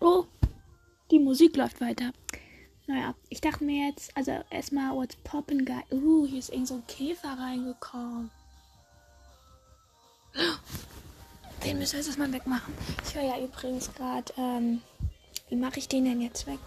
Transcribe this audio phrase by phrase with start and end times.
[0.00, 0.24] Oh,
[1.10, 2.12] die Musik läuft weiter.
[2.86, 5.82] Naja, ich dachte mir jetzt, also erstmal, what's poppin', guy?
[5.90, 8.30] Uh, hier ist irgend so ein Käfer reingekommen.
[11.64, 12.72] Den müssen wir jetzt erstmal wegmachen.
[13.04, 14.80] Ich höre ja übrigens gerade, ähm,
[15.50, 16.60] wie mache ich den denn jetzt weg?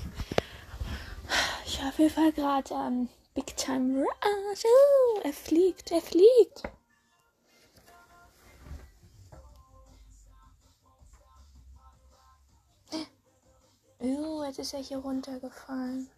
[1.66, 4.64] Ich höre auf jeden Fall gerade, ähm, Big Time Rush.
[4.64, 6.64] Uh, er fliegt, er fliegt.
[14.06, 16.10] Oh, jetzt ist er hier runtergefallen.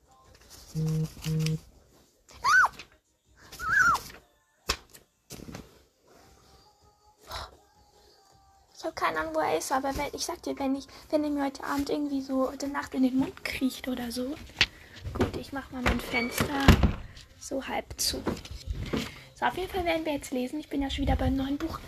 [8.75, 11.23] Ich habe keine Ahnung, wo er ist, aber wenn, ich sag dir, wenn ich, wenn
[11.23, 14.33] er mir heute Abend irgendwie so heute Nacht in den Mund kriecht oder so.
[15.13, 16.65] Gut, ich mach mal mein Fenster
[17.39, 18.19] so halb zu.
[19.35, 20.59] So, auf jeden Fall werden wir jetzt lesen.
[20.59, 21.79] Ich bin ja schon wieder beim neuen Buch.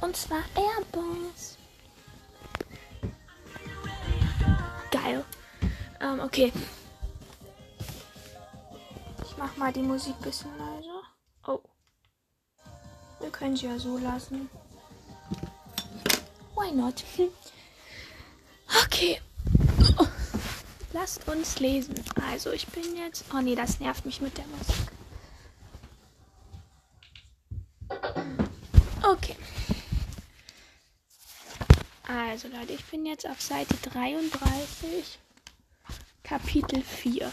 [0.00, 1.53] Und zwar Airbus.
[5.04, 5.24] Geil.
[6.00, 6.50] Ähm, okay.
[9.22, 11.02] Ich mach mal die Musik ein bisschen leiser.
[11.46, 11.60] Oh.
[13.20, 14.48] Wir können sie ja so lassen.
[16.56, 17.04] Why not?
[18.86, 19.20] Okay.
[20.92, 21.94] Lasst uns lesen.
[22.30, 23.24] Also, ich bin jetzt.
[23.32, 24.74] Oh nee, das nervt mich mit der Musik.
[29.02, 29.36] Okay.
[32.16, 35.18] Also Leute, ich bin jetzt auf Seite 33,
[36.22, 37.32] Kapitel 4.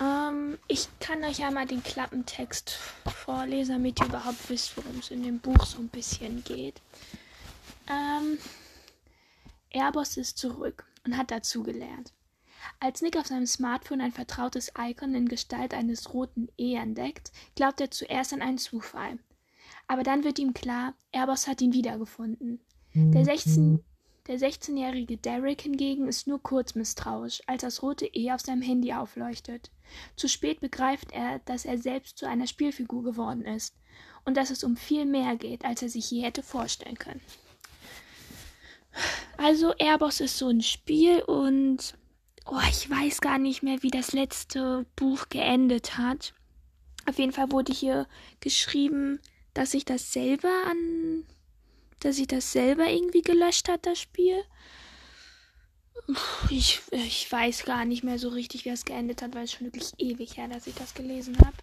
[0.00, 2.70] Ähm, ich kann euch ja mal den Klappentext
[3.06, 6.80] vorlesen, damit ihr überhaupt wisst, worum es in dem Buch so ein bisschen geht.
[7.88, 8.38] Ähm,
[9.70, 12.12] Airbus ist zurück und hat dazugelernt.
[12.80, 17.80] Als Nick auf seinem Smartphone ein vertrautes Icon in Gestalt eines roten E entdeckt, glaubt
[17.80, 19.20] er zuerst an einen Zufall.
[19.86, 22.60] Aber dann wird ihm klar, Airbus hat ihn wiedergefunden.
[22.94, 23.82] Der 16,
[24.26, 28.92] der 16-jährige Derek hingegen ist nur kurz misstrauisch, als das rote E auf seinem Handy
[28.92, 29.70] aufleuchtet.
[30.14, 33.74] Zu spät begreift er, dass er selbst zu einer Spielfigur geworden ist
[34.24, 37.20] und dass es um viel mehr geht, als er sich je hätte vorstellen können.
[39.38, 41.94] Also Airbus ist so ein Spiel und
[42.46, 46.34] oh, ich weiß gar nicht mehr, wie das letzte Buch geendet hat.
[47.08, 48.06] Auf jeden Fall wurde hier
[48.40, 49.18] geschrieben,
[49.54, 51.26] dass sich das selber an,
[52.00, 54.42] dass sich das selber irgendwie gelöscht hat, das Spiel.
[56.50, 59.66] Ich, ich weiß gar nicht mehr so richtig, wie es geendet hat, weil es schon
[59.66, 61.56] wirklich ewig her, dass ich das gelesen habe.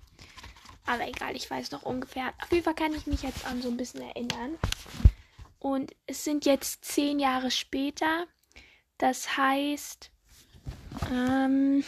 [0.85, 2.33] Aber egal, ich weiß noch ungefähr.
[2.41, 4.57] Auf jeden Fall kann ich mich jetzt an so ein bisschen erinnern.
[5.59, 8.25] Und es sind jetzt zehn Jahre später.
[8.97, 10.09] Das heißt,
[11.11, 11.83] ähm,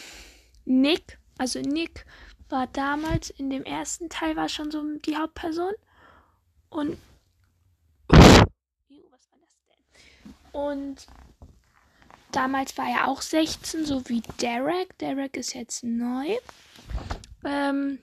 [0.66, 2.06] Nick, also Nick
[2.50, 5.74] war damals in dem ersten Teil war schon so die Hauptperson.
[6.72, 6.98] Und
[8.08, 10.34] was war das denn?
[10.52, 11.08] Und
[12.32, 14.98] damals war er auch 16, so wie Derek.
[14.98, 16.38] Derek ist jetzt neu.
[17.46, 18.00] Ähm,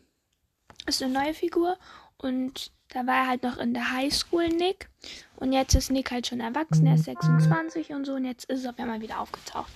[0.86, 1.76] ist eine neue Figur.
[2.18, 4.88] Und da war er halt noch in der Highschool, Nick.
[5.36, 8.14] Und jetzt ist Nick halt schon erwachsen, er ist 26 und so.
[8.14, 9.70] Und jetzt ist er auf einmal wieder aufgetaucht.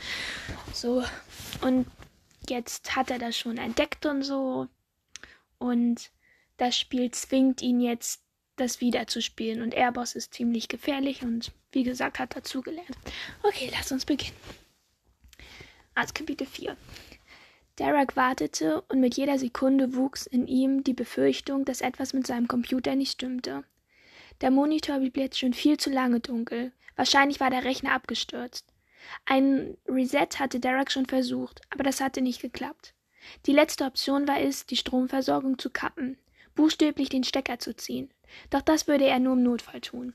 [0.72, 1.04] So.
[1.60, 1.86] Und
[2.48, 4.68] jetzt hat er das schon entdeckt und so.
[5.58, 6.10] Und
[6.56, 8.21] das Spiel zwingt ihn jetzt,
[8.62, 9.60] das wieder zu spielen.
[9.62, 12.96] Und Airboss ist ziemlich gefährlich und wie gesagt, hat dazugelernt.
[13.42, 14.36] Okay, lass uns beginnen.
[15.94, 16.76] Also Kapitel 4.
[17.78, 22.48] Derek wartete und mit jeder Sekunde wuchs in ihm die Befürchtung, dass etwas mit seinem
[22.48, 23.64] Computer nicht stimmte.
[24.40, 26.72] Der Monitor blieb jetzt schon viel zu lange dunkel.
[26.96, 28.66] Wahrscheinlich war der Rechner abgestürzt.
[29.24, 32.94] Ein Reset hatte Derek schon versucht, aber das hatte nicht geklappt.
[33.46, 36.18] Die letzte Option war es, die Stromversorgung zu kappen,
[36.54, 38.12] buchstäblich den Stecker zu ziehen.
[38.50, 40.14] Doch das würde er nur im Notfall tun.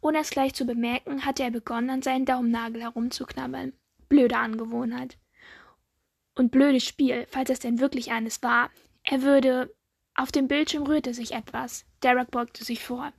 [0.00, 3.72] Ohne es gleich zu bemerken, hatte er begonnen, an seinen Daumennagel herumzuknabbern.
[4.08, 5.16] Blöde Angewohnheit.
[6.34, 8.70] Und blödes Spiel, falls es denn wirklich eines war.
[9.04, 9.74] Er würde.
[10.14, 11.86] Auf dem Bildschirm rührte sich etwas.
[12.02, 13.12] Derek beugte sich vor.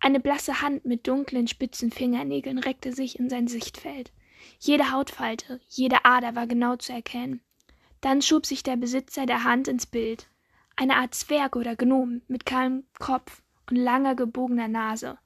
[0.00, 4.12] Eine blasse Hand mit dunklen, spitzen Fingernägeln reckte sich in sein Sichtfeld.
[4.58, 7.40] Jede Hautfalte, jede Ader war genau zu erkennen.
[8.00, 10.28] Dann schob sich der Besitzer der Hand ins Bild.
[10.76, 15.18] Eine Art Zwerg oder Gnom mit kahlem Kopf und langer gebogener Nase.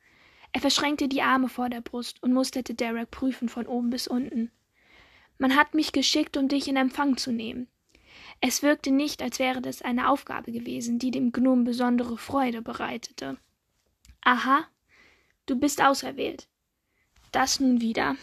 [0.53, 4.51] Er verschränkte die Arme vor der Brust und musterte Derek prüfend von oben bis unten.
[5.39, 7.69] Man hat mich geschickt, um dich in Empfang zu nehmen.
[8.41, 13.37] Es wirkte nicht, als wäre das eine Aufgabe gewesen, die dem Gnom besondere Freude bereitete.
[14.23, 14.67] Aha,
[15.47, 16.49] du bist auserwählt.
[17.33, 18.17] Das nun wieder.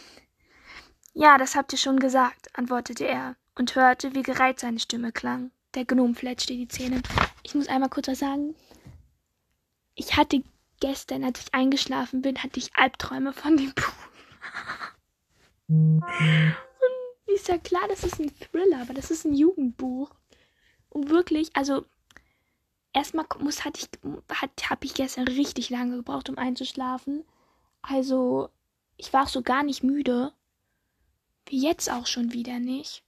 [1.13, 5.51] Ja, das habt ihr schon gesagt, antwortete er und hörte, wie gereizt seine Stimme klang.
[5.75, 7.01] Der Gnom fletschte die Zähne.
[7.44, 8.56] Ich muss einmal kurz was sagen.
[9.94, 10.42] Ich hatte
[10.80, 13.94] gestern, als ich eingeschlafen bin, hatte ich Albträume von dem Buch.
[15.68, 16.04] Und
[17.27, 20.12] ist ja klar, das ist ein Thriller, aber das ist ein Jugendbuch.
[20.89, 21.86] Und wirklich, also
[22.94, 23.89] erstmal muss hatte ich
[24.33, 27.25] hat, habe ich gestern richtig lange gebraucht, um einzuschlafen.
[27.81, 28.50] Also
[28.95, 30.31] ich war so gar nicht müde.
[31.48, 33.04] Wie jetzt auch schon wieder nicht.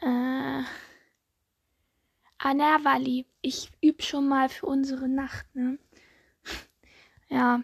[0.00, 0.64] Äh.
[2.44, 2.98] Ah,
[3.40, 5.78] ich übe schon mal für unsere Nacht, ne?
[7.30, 7.62] ja.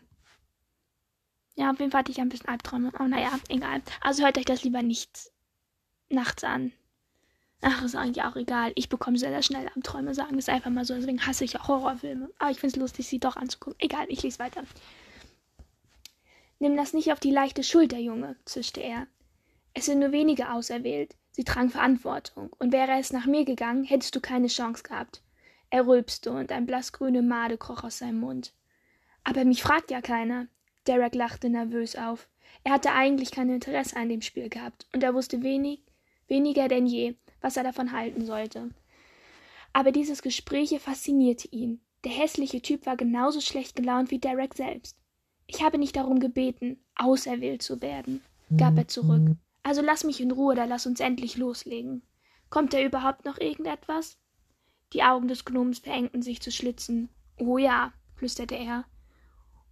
[1.55, 2.89] Ja, auf jeden Fall hatte ich ein bisschen Albträume.
[2.95, 3.83] Aber naja, egal.
[4.01, 5.31] Also hört euch das lieber nicht
[6.09, 6.73] nachts an.
[7.61, 8.73] Ach, ist eigentlich auch egal.
[8.75, 10.95] Ich bekomme sehr, sehr schnell Albträume, sagen es einfach mal so.
[10.95, 12.31] Deswegen hasse ich auch Horrorfilme.
[12.39, 13.79] Aber ich finde es lustig, sie doch anzugucken.
[13.81, 14.65] Egal, ich lese weiter.
[16.59, 19.07] Nimm das nicht auf die leichte Schulter, Junge, zischte er.
[19.75, 21.17] Es sind nur wenige auserwählt.
[21.31, 22.51] Sie tragen Verantwortung.
[22.59, 25.23] Und wäre es nach mir gegangen, hättest du keine Chance gehabt.
[25.71, 28.53] Er rülpste und ein blassgrüne Made kroch aus seinem Mund.
[29.23, 30.49] Aber mich fragt ja keiner.
[30.87, 32.29] Derek lachte nervös auf.
[32.65, 35.83] Er hatte eigentlich kein Interesse an dem Spiel gehabt, und er wusste wenig,
[36.27, 38.71] weniger denn je, was er davon halten sollte.
[39.73, 41.81] Aber dieses Gespräch faszinierte ihn.
[42.05, 44.97] Der hässliche Typ war genauso schlecht gelaunt wie Derek selbst.
[45.47, 48.23] Ich habe nicht darum gebeten, auserwählt zu werden,
[48.57, 49.37] gab er zurück.
[49.63, 52.03] Also lass mich in Ruhe, da lass uns endlich loslegen.
[52.49, 54.19] Kommt da überhaupt noch irgendetwas?
[54.93, 57.11] Die Augen des Gnoms verengten sich zu Schlitzen.
[57.39, 58.85] Oh ja, flüsterte er.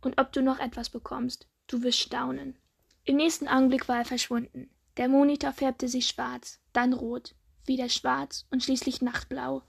[0.00, 2.56] Und ob du noch etwas bekommst, du wirst staunen.
[3.04, 4.70] Im nächsten Augenblick war er verschwunden.
[4.96, 7.34] Der Monitor färbte sich schwarz, dann rot,
[7.66, 9.62] wieder schwarz und schließlich nachtblau.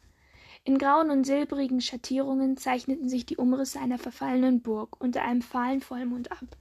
[0.63, 5.81] In grauen und silbrigen Schattierungen zeichneten sich die Umrisse einer verfallenen Burg unter einem fahlen
[5.81, 6.57] Vollmond ab.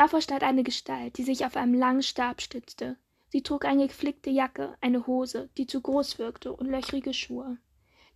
[0.00, 2.96] Davor stand eine Gestalt, die sich auf einem langen Stab stützte.
[3.28, 7.58] Sie trug eine geflickte Jacke, eine Hose, die zu groß wirkte, und löchrige Schuhe.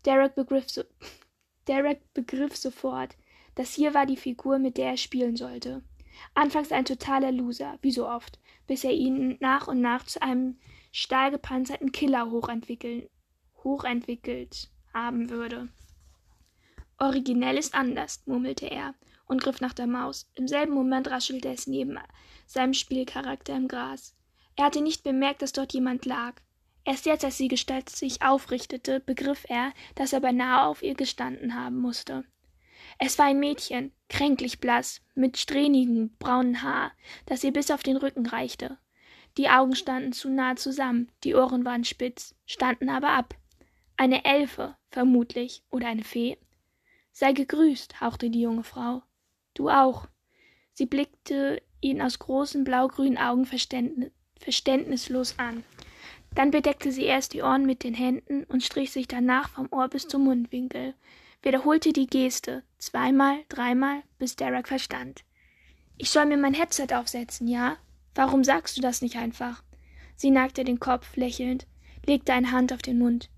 [0.07, 0.83] Derek begriff, so
[1.69, 3.19] Derek begriff sofort,
[3.55, 5.83] dass hier war die Figur, mit der er spielen sollte.
[6.33, 10.57] Anfangs ein totaler Loser, wie so oft, bis er ihn nach und nach zu einem
[10.91, 13.11] stahlgepanzerten Killer hochentwickeln
[13.63, 15.69] hochentwickelt haben würde.
[16.99, 18.95] Originell ist anders, murmelte er
[19.27, 20.31] und griff nach der Maus.
[20.35, 21.99] Im selben Moment raschelte es neben
[22.47, 24.15] seinem Spielcharakter im Gras.
[24.57, 26.35] Er hatte nicht bemerkt, dass dort jemand lag.
[26.85, 31.55] Erst jetzt, als die Gestalt sich aufrichtete, begriff er, dass er beinahe auf ihr gestanden
[31.55, 32.25] haben musste.
[32.99, 36.93] Es war ein Mädchen, kränklich blass, mit strähnigem braunen Haar,
[37.27, 38.79] das ihr bis auf den Rücken reichte.
[39.37, 43.35] Die Augen standen zu nahe zusammen, die Ohren waren spitz, standen aber ab.
[43.97, 46.39] Eine Elfe, vermutlich, oder eine Fee.
[47.11, 49.03] Sei gegrüßt, hauchte die junge Frau.
[49.55, 50.07] Du auch.
[50.73, 54.11] Sie blickte ihn aus großen blaugrünen Augen verständnis
[54.41, 55.65] verständnislos an.
[56.35, 59.89] Dann bedeckte sie erst die Ohren mit den Händen und strich sich danach vom Ohr
[59.89, 60.95] bis zum Mundwinkel,
[61.43, 65.25] wiederholte die Geste zweimal, dreimal, bis Derek verstand.
[65.97, 67.77] Ich soll mir mein Headset aufsetzen, ja?
[68.15, 69.63] Warum sagst du das nicht einfach?
[70.17, 71.67] Sie neigte den Kopf, lächelnd,
[72.05, 73.31] legte eine Hand auf den Mund.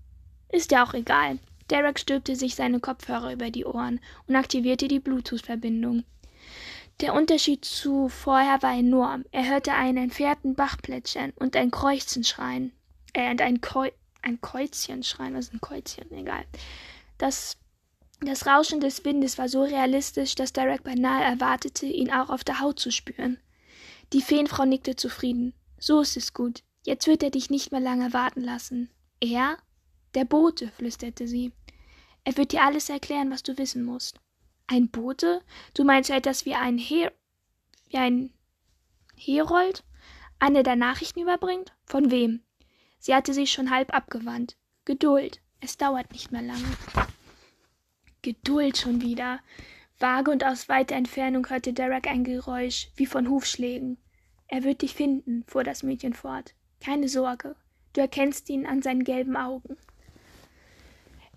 [0.49, 1.39] Ist ja auch egal.
[1.69, 6.03] Derek stülpte sich seine Kopfhörer über die Ohren und aktivierte die Bluetooth-Verbindung.
[6.99, 9.25] Der Unterschied zu vorher war enorm.
[9.31, 12.71] Er hörte einen entfernten Bach plätschern und ein Kreuzchen schreien.
[13.13, 13.91] Äh, und ein, Keu
[14.23, 15.35] ein Käuzchen schreien.
[15.35, 16.11] Was ist ein Käuzchen?
[16.11, 16.45] Egal.
[17.19, 17.57] Das,
[18.21, 22.61] das Rauschen des Windes war so realistisch, dass Derek beinahe erwartete, ihn auch auf der
[22.61, 23.39] Haut zu spüren.
[24.13, 25.53] Die Feenfrau nickte zufrieden.
[25.77, 26.63] So ist es gut.
[26.85, 28.89] Jetzt wird er dich nicht mehr lange warten lassen.
[29.19, 29.57] Er?
[30.15, 31.51] Der Bote, flüsterte sie.
[32.27, 34.19] Er wird dir alles erklären, was du wissen musst.
[34.67, 35.41] Ein Bote?
[35.73, 37.13] Du meinst etwas wie ein Her
[37.87, 38.33] wie ein
[39.15, 39.85] Herold?
[40.37, 41.73] Einer, der Nachrichten überbringt?
[41.85, 42.43] Von wem?
[42.99, 44.57] Sie hatte sich schon halb abgewandt.
[44.83, 45.39] Geduld.
[45.61, 46.67] Es dauert nicht mehr lange.
[48.23, 49.39] Geduld schon wieder.
[49.97, 53.99] Vage und aus weiter Entfernung hörte Derek ein Geräusch, wie von Hufschlägen.
[54.49, 56.55] Er wird dich finden, fuhr das Mädchen fort.
[56.81, 57.55] Keine Sorge.
[57.93, 59.77] Du erkennst ihn an seinen gelben Augen.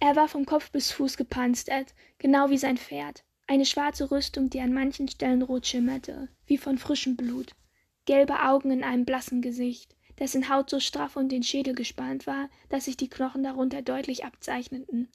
[0.02, 3.22] Er war vom Kopf bis Fuß gepanzert, genau wie sein Pferd.
[3.46, 7.52] Eine schwarze Rüstung, die an manchen Stellen rot schimmerte, wie von frischem Blut.
[8.06, 12.48] Gelbe Augen in einem blassen Gesicht, dessen Haut so straff um den Schädel gespannt war,
[12.70, 15.08] dass sich die Knochen darunter deutlich abzeichneten.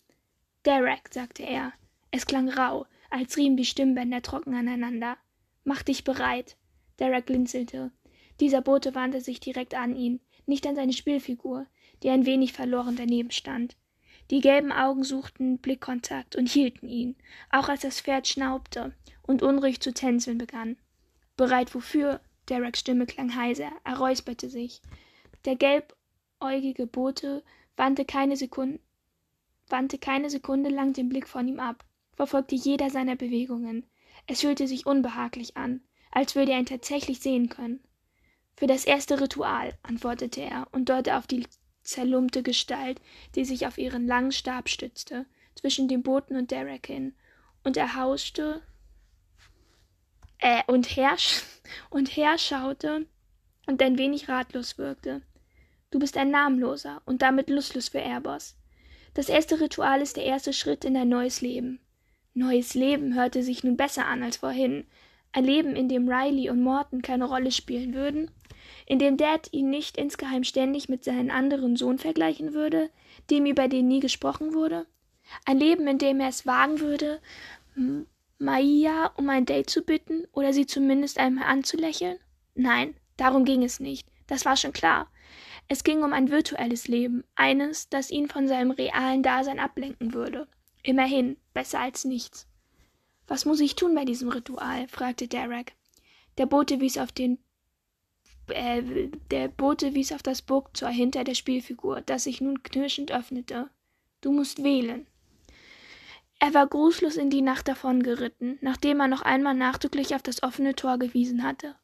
[0.65, 1.73] Derek, sagte er.
[2.11, 5.17] Es klang rau, als rieben die Stimmbänder trocken aneinander.
[5.63, 6.57] Mach dich bereit.
[6.99, 7.91] Derek blinzelte.
[8.39, 11.65] Dieser Bote wandte sich direkt an ihn, nicht an seine Spielfigur,
[12.03, 13.75] die ein wenig verloren daneben stand.
[14.31, 17.15] Die gelben Augen suchten Blickkontakt und hielten ihn,
[17.51, 20.77] auch als das Pferd schnaubte und unruhig zu tänzeln begann.
[21.37, 22.21] Bereit wofür?
[22.49, 24.81] Dereks Stimme klang heiser, er räusperte sich.
[25.45, 27.43] Der gelbäugige Bote
[27.75, 28.79] wandte keine Sekunde,
[29.67, 31.83] wandte keine Sekunde lang den Blick von ihm ab,
[32.15, 33.85] verfolgte jeder seiner Bewegungen.
[34.27, 37.83] Es fühlte sich unbehaglich an, als würde er ihn tatsächlich sehen können.
[38.55, 41.45] Für das erste Ritual, antwortete er und deutete auf die
[41.85, 43.01] zerlumpte Gestalt,
[43.35, 45.25] die sich auf ihren langen Stab stützte,
[45.55, 47.13] zwischen dem Boten und Derek hin,
[47.63, 48.61] und er hauschte
[50.39, 51.43] äh, und hersch
[51.89, 53.05] und herschaute
[53.65, 55.21] und ein wenig ratlos wirkte.
[55.91, 58.57] Du bist ein Namenloser und damit lustlos für Airbus.
[59.13, 61.79] Das erste Ritual ist der erste Schritt in ein neues Leben.
[62.33, 64.85] Neues Leben hörte sich nun besser an als vorhin.
[65.31, 68.29] Ein Leben, in dem Riley und Morton keine Rolle spielen würden,
[68.85, 72.89] in dem Dad ihn nicht insgeheim ständig mit seinem anderen Sohn vergleichen würde,
[73.29, 74.85] dem über den nie gesprochen wurde.
[75.45, 77.19] Ein Leben, in dem er es wagen würde,
[78.37, 82.19] Maia um ein Date zu bitten oder sie zumindest einmal anzulächeln?
[82.53, 84.07] Nein, darum ging es nicht.
[84.27, 85.09] Das war schon klar.
[85.67, 90.47] Es ging um ein virtuelles Leben, eines, das ihn von seinem realen Dasein ablenken würde.
[90.83, 92.47] Immerhin, besser als nichts.
[93.27, 94.87] Was muss ich tun bei diesem Ritual?
[94.87, 95.73] fragte Derek.
[96.37, 97.39] Der Bote wies auf den
[98.49, 103.69] äh, der Bote wies auf das Burgtor hinter der Spielfigur, das sich nun knirschend öffnete.
[104.21, 105.07] Du musst wählen.
[106.39, 110.75] Er war grußlos in die Nacht davongeritten, nachdem er noch einmal nachdrücklich auf das offene
[110.75, 111.75] Tor gewiesen hatte.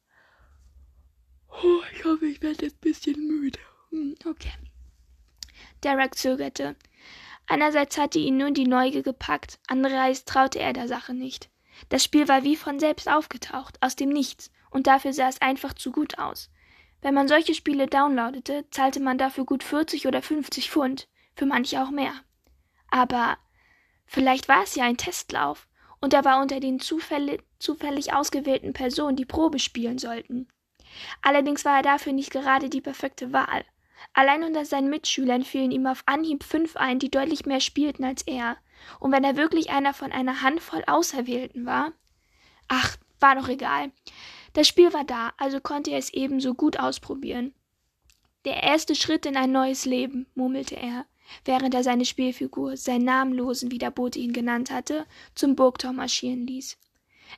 [1.50, 3.60] Oh, ich hoffe, ich werde jetzt ein bisschen müde.
[3.89, 4.51] Hm, okay.
[5.84, 6.75] Derek zögerte.
[7.48, 11.50] Einerseits hatte ihn nun die Neugier gepackt, andererseits traute er der Sache nicht.
[11.89, 15.74] Das Spiel war wie von selbst aufgetaucht, aus dem Nichts, und dafür sah es einfach
[15.74, 16.50] zu gut aus.
[17.01, 21.82] Wenn man solche Spiele downloadete, zahlte man dafür gut 40 oder 50 Pfund, für manche
[21.82, 22.13] auch mehr.
[22.90, 23.38] Aber
[24.06, 25.68] vielleicht war es ja ein Testlauf,
[26.00, 30.48] und er war unter den zufällig, zufällig ausgewählten Personen, die Probe spielen sollten.
[31.22, 33.63] Allerdings war er dafür nicht gerade die perfekte Wahl.
[34.13, 38.24] Allein unter seinen Mitschülern fielen ihm auf Anhieb fünf ein, die deutlich mehr spielten als
[38.24, 38.58] er.
[39.00, 41.94] Und wenn er wirklich einer von einer Handvoll Auserwählten war?
[42.68, 43.92] Ach, war doch egal.
[44.53, 47.53] Das Spiel war da, also konnte er es ebenso gut ausprobieren.
[48.46, 51.05] Der erste Schritt in ein neues Leben, murmelte er,
[51.46, 55.05] während er seine Spielfigur, seinen Namenlosen, wie der Bote ihn genannt hatte,
[55.36, 56.77] zum Burgtor marschieren ließ.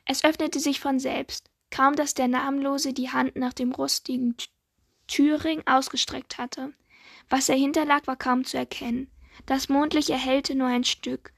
[0.05, 4.35] Es öffnete sich von selbst, kaum dass der Namenlose die Hand nach dem rustigen
[5.07, 6.73] Türring ausgestreckt hatte.
[7.29, 9.11] Was dahinter lag, war kaum zu erkennen.
[9.45, 11.33] Das Mondlicht erhellte nur ein Stück.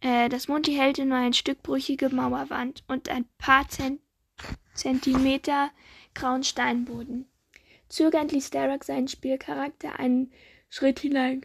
[0.00, 4.00] Äh, das Mondlicht erhellte nur ein Stück brüchige Mauerwand und ein paar Zent
[4.76, 5.70] Zentimeter
[6.14, 7.26] grauen Steinboden.
[7.88, 10.32] Zögernd ließ Derek seinen Spielcharakter einen
[10.68, 11.42] Schritt hinein.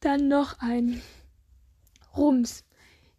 [0.00, 1.02] Dann noch einen.
[2.16, 2.64] Rums.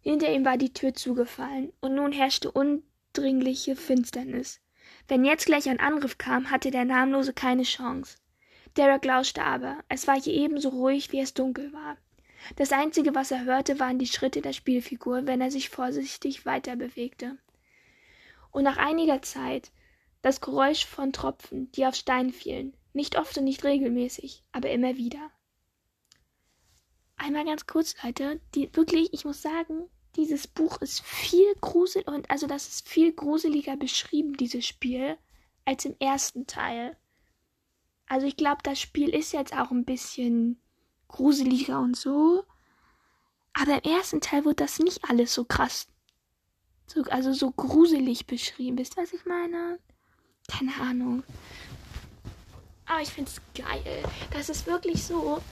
[0.00, 4.60] Hinter ihm war die Tür zugefallen, und nun herrschte undringliche Finsternis.
[5.06, 8.18] Wenn jetzt gleich ein Angriff kam, hatte der Namenlose keine Chance.
[8.76, 9.78] Derek lauschte aber.
[9.88, 11.96] Es war hier ebenso ruhig, wie es dunkel war.
[12.56, 16.76] Das Einzige, was er hörte, waren die Schritte der Spielfigur, wenn er sich vorsichtig weiter
[16.76, 17.38] bewegte.
[18.50, 19.70] Und nach einiger Zeit
[20.22, 24.96] das Geräusch von Tropfen, die auf Stein fielen, nicht oft und nicht regelmäßig, aber immer
[24.96, 25.30] wieder.
[27.16, 32.30] Einmal ganz kurz, Leute, die wirklich, ich muss sagen, dieses Buch ist viel grusel und
[32.30, 35.16] also das ist viel gruseliger beschrieben, dieses Spiel,
[35.64, 36.96] als im ersten Teil.
[38.06, 40.60] Also ich glaube, das Spiel ist jetzt auch ein bisschen
[41.08, 42.44] gruseliger und so.
[43.54, 45.88] Aber im ersten Teil wird das nicht alles so krass.
[46.86, 48.78] So, also so gruselig beschrieben.
[48.78, 49.78] Wisst ihr, was ich meine?
[50.48, 51.22] Keine Ahnung.
[52.86, 54.02] Aber ich finde es geil.
[54.30, 55.42] Das ist wirklich so,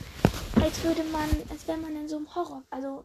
[0.54, 3.04] als würde man, als wäre man in so einem Horror, also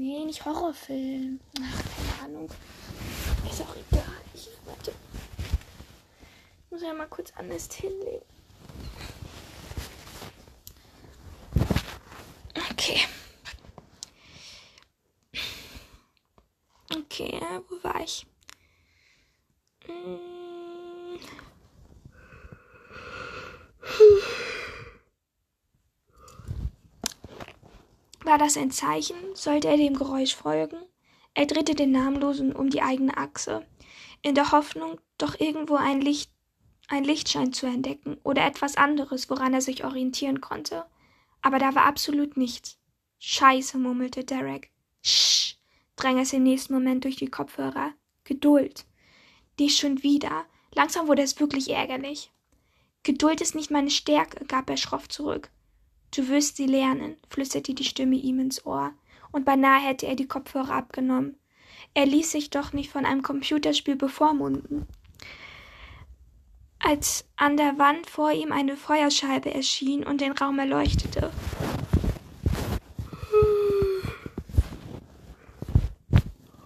[0.00, 1.40] Nee, nicht Horrorfilm.
[1.60, 1.82] Ach,
[2.22, 2.50] keine Ahnung.
[3.50, 4.04] Ist auch egal.
[4.32, 4.92] Ich, warte.
[6.64, 8.22] Ich muss ja mal kurz anders hinlegen.
[12.88, 13.00] Okay.
[16.96, 18.26] Okay, wo war ich?
[28.24, 29.16] War das ein Zeichen?
[29.34, 30.78] Sollte er dem Geräusch folgen?
[31.34, 33.66] Er drehte den Namenlosen um die eigene Achse,
[34.22, 36.30] in der Hoffnung, doch irgendwo ein Licht,
[36.88, 40.86] ein Lichtschein zu entdecken oder etwas anderes, woran er sich orientieren konnte.
[41.42, 42.78] Aber da war absolut nichts.
[43.18, 44.70] Scheiße, murmelte Derek.
[45.02, 45.56] Sch,
[45.96, 47.92] drang es im nächsten Moment durch die Kopfhörer.
[48.24, 48.84] Geduld.
[49.58, 50.44] Die schon wieder.
[50.74, 52.30] Langsam wurde es wirklich ärgerlich.
[53.02, 55.50] Geduld ist nicht meine Stärke, gab er schroff zurück.
[56.14, 58.92] Du wirst sie lernen, flüsterte die Stimme ihm ins Ohr,
[59.32, 61.36] und beinahe hätte er die Kopfhörer abgenommen.
[61.94, 64.86] Er ließ sich doch nicht von einem Computerspiel bevormunden.
[66.80, 71.32] Als an der Wand vor ihm eine Feuerscheibe erschien und den Raum erleuchtete.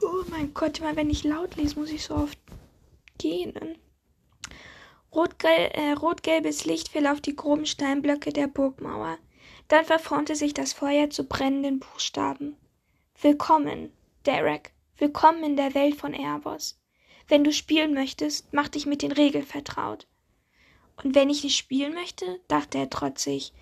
[0.02, 2.38] Oh mein Gott, immer wenn ich laut lese, muss ich so oft
[3.18, 3.78] gähnen.
[5.14, 9.18] Rot-gel äh, rot-gelbes Licht fiel auf die groben Steinblöcke der Burgmauer.
[9.68, 12.56] Dann verformte sich das Feuer zu brennenden Buchstaben.
[13.20, 13.92] Willkommen,
[14.26, 14.72] Derek.
[14.96, 16.81] Willkommen in der Welt von Erbos.
[17.32, 20.06] Wenn du spielen möchtest, mach dich mit den Regeln vertraut.
[21.02, 23.54] Und wenn ich nicht spielen möchte, dachte er trotzig,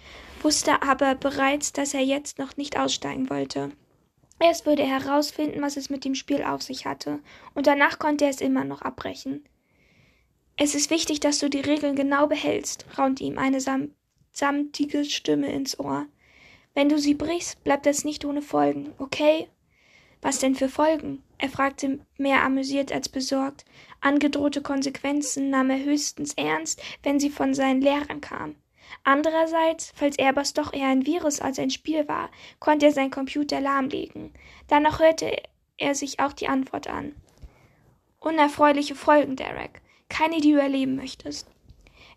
[0.42, 3.70] wusste aber bereits, dass er jetzt noch nicht aussteigen wollte.
[4.40, 7.20] Erst würde er herausfinden, was es mit dem Spiel auf sich hatte,
[7.54, 9.44] und danach konnte er es immer noch abbrechen.
[10.56, 13.94] Es ist wichtig, dass du die Regeln genau behältst, raunte ihm eine sam
[14.32, 16.06] samtige Stimme ins Ohr.
[16.74, 19.46] Wenn du sie brichst, bleibt das nicht ohne Folgen, okay?
[20.22, 21.22] Was denn für Folgen?
[21.38, 23.64] Er fragte mehr amüsiert als besorgt.
[24.00, 28.56] Angedrohte Konsequenzen nahm er höchstens ernst, wenn sie von seinen Lehrern kamen.
[29.04, 33.60] Andererseits, falls Airbus doch eher ein Virus als ein Spiel war, konnte er sein Computer
[33.60, 34.32] lahmlegen.
[34.68, 35.30] Danach hörte
[35.78, 37.14] er sich auch die Antwort an.
[38.18, 41.46] Unerfreuliche Folgen, Derek keine, die du erleben möchtest.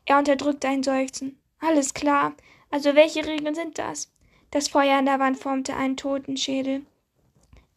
[0.06, 1.40] Er unterdrückte ein Seufzen.
[1.60, 2.34] Alles klar.
[2.70, 4.12] Also welche Regeln sind das?
[4.52, 6.86] Das Feuer an der Wand formte einen Totenschädel.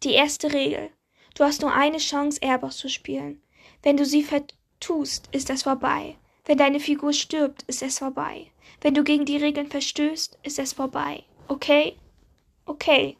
[0.07, 0.91] Die erste Regel.
[1.35, 3.43] Du hast nur eine Chance, Airbus zu spielen.
[3.83, 6.17] Wenn du sie vertust, ist es vorbei.
[6.45, 8.53] Wenn deine Figur stirbt, ist es vorbei.
[8.81, 11.25] Wenn du gegen die Regeln verstößt, ist es vorbei.
[11.49, 11.97] Okay?
[12.67, 13.17] Okay.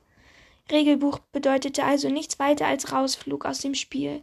[0.71, 4.23] Regelbuch bedeutete also nichts weiter als Rausflug aus dem Spiel.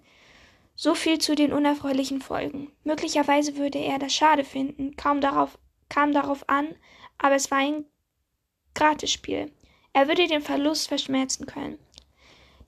[0.73, 2.71] So viel zu den unerfreulichen Folgen.
[2.85, 6.73] Möglicherweise würde er das schade finden, kaum darauf, kam darauf an,
[7.17, 7.83] aber es war ein
[8.73, 9.51] Gratisspiel.
[9.91, 11.77] Er würde den Verlust verschmerzen können.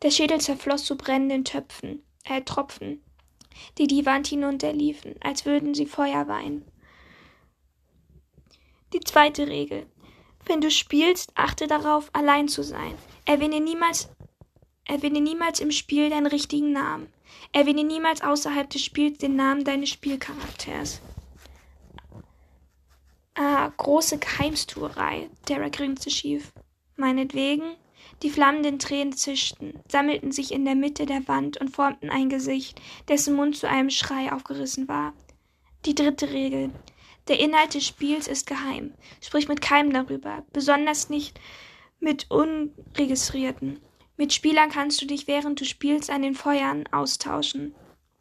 [0.01, 3.01] Der Schädel zerfloss zu brennenden Töpfen, äh, Tropfen,
[3.77, 6.65] die die Wand hinunterliefen, als würden sie Feuer weinen.
[8.93, 9.87] Die zweite Regel.
[10.45, 12.95] Wenn du spielst, achte darauf, allein zu sein.
[13.25, 14.09] Erwähne niemals,
[14.85, 17.11] erwähne niemals im Spiel deinen richtigen Namen.
[17.51, 21.01] Erwähne niemals außerhalb des Spiels den Namen deines Spielcharakters.
[23.33, 25.29] Ah, große Geheimstuerei.
[25.49, 26.53] Derek grinste schief.
[26.95, 27.75] Meinetwegen?
[28.25, 32.81] Die flammenden Tränen zischten, sammelten sich in der Mitte der Wand und formten ein Gesicht,
[33.07, 35.13] dessen Mund zu einem Schrei aufgerissen war.
[35.85, 36.71] Die dritte Regel.
[37.27, 38.95] Der Inhalt des Spiels ist geheim.
[39.21, 41.39] Sprich mit keinem darüber, besonders nicht
[41.99, 43.79] mit Unregistrierten.
[44.17, 47.75] Mit Spielern kannst du dich während du spielst an den Feuern austauschen.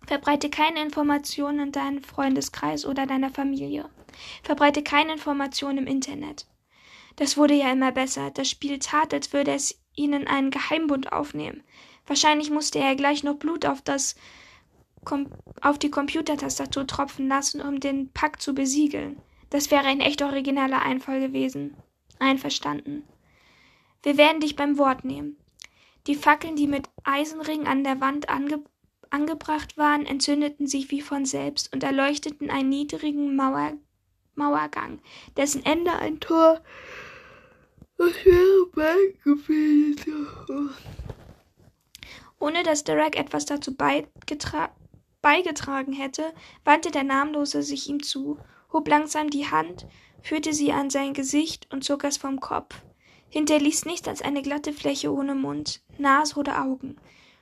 [0.06, 3.88] Verbreite keine Informationen in deinem Freundeskreis oder deiner Familie.
[4.42, 6.46] Verbreite keine Informationen im Internet.
[7.16, 8.30] Das wurde ja immer besser.
[8.32, 11.62] Das Spiel tat, als würde es ihnen einen Geheimbund aufnehmen.
[12.07, 14.16] Wahrscheinlich musste er gleich noch Blut auf das
[15.61, 19.20] auf die Computertastatur tropfen lassen, um den Pakt zu besiegeln.
[19.50, 21.76] Das wäre ein echt originaler Einfall gewesen.
[22.18, 23.04] Einverstanden.
[24.02, 25.37] Wir werden dich beim Wort nehmen.
[26.07, 28.62] Die Fackeln, die mit Eisenringen an der Wand ange
[29.11, 33.74] angebracht waren, entzündeten sich wie von selbst und erleuchteten einen niedrigen Mauer
[34.35, 35.00] Mauergang,
[35.37, 36.61] dessen Ende ein Tor
[37.98, 40.70] aus schweren bildete.
[42.38, 44.70] Ohne dass Derek etwas dazu beigetra
[45.22, 48.38] beigetragen hätte, wandte der Namenlose sich ihm zu,
[48.72, 49.87] hob langsam die Hand,
[50.22, 52.83] führte sie an sein Gesicht und zog es vom Kopf
[53.35, 56.96] hinterließ nichts als eine glatte Fläche ohne Mund, Nase oder Augen.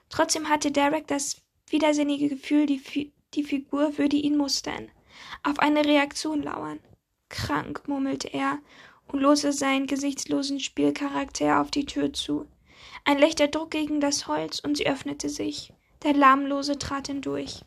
[0.08, 4.90] Trotzdem hatte Derek das widersinnige Gefühl, die, Fi die Figur würde ihn mustern,
[5.42, 6.80] auf eine Reaktion lauern.
[7.28, 8.58] Krank, murmelte er
[9.08, 12.46] und lose seinen gesichtslosen Spielcharakter auf die Tür zu.
[13.04, 15.72] Ein leichter Druck gegen das Holz und sie öffnete sich.
[16.02, 17.62] Der Lahmlose trat hindurch.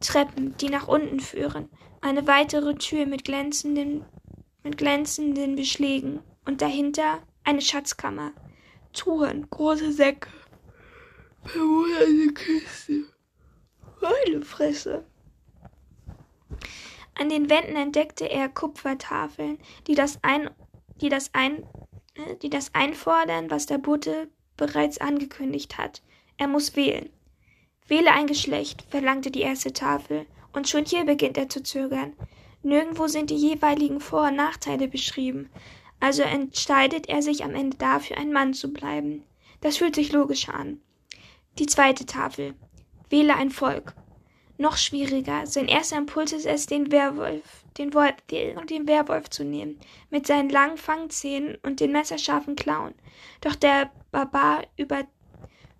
[0.00, 1.68] Treppen, die nach unten führen,
[2.00, 4.04] eine weitere Tür mit glänzenden,
[4.62, 8.32] mit glänzenden Beschlägen und dahinter eine Schatzkammer.
[8.92, 10.28] Truhen, große Säcke,
[11.44, 13.04] vermoderte Kiste,
[14.42, 15.04] Fresse.
[17.14, 20.50] An den Wänden entdeckte er Kupfertafeln, die das, ein,
[21.00, 21.62] die, das ein,
[22.14, 26.02] äh, die das einfordern, was der Bote bereits angekündigt hat.
[26.36, 27.10] Er muss wählen.
[27.86, 32.14] Wähle ein Geschlecht, verlangte die erste Tafel, und schon hier beginnt er zu zögern.
[32.62, 35.50] Nirgendwo sind die jeweiligen Vor- und Nachteile beschrieben,
[36.02, 39.24] also entscheidet er sich am Ende dafür, ein Mann zu bleiben.
[39.60, 40.80] Das fühlt sich logisch an.
[41.60, 42.54] Die zweite Tafel.
[43.08, 43.94] Wähle ein Volk.
[44.62, 45.44] Noch schwieriger.
[45.44, 50.50] Sein erster Impuls ist es, den Werwolf, den, Wolf, den Werwolf zu nehmen, mit seinen
[50.50, 52.94] langen Fangzähnen und den messerscharfen Klauen.
[53.40, 55.02] Doch der Barbar über,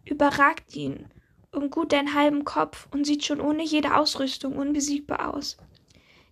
[0.05, 1.07] überragt ihn
[1.53, 5.59] um gut einen halben Kopf und sieht schon ohne jede Ausrüstung unbesiegbar aus.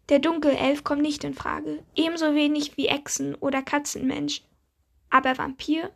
[0.09, 4.43] Der Dunkelelf kommt nicht in Frage, ebenso wenig wie Echsen oder Katzenmensch.
[5.09, 5.93] Aber Vampir?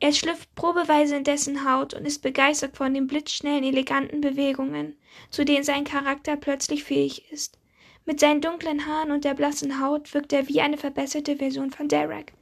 [0.00, 4.96] Er schlüpft probeweise in dessen Haut und ist begeistert von den blitzschnellen, eleganten Bewegungen,
[5.30, 7.58] zu denen sein Charakter plötzlich fähig ist.
[8.04, 11.88] Mit seinen dunklen Haaren und der blassen Haut wirkt er wie eine verbesserte Version von
[11.88, 12.32] Derek,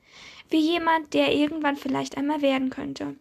[0.50, 3.16] wie jemand, der irgendwann vielleicht einmal werden könnte.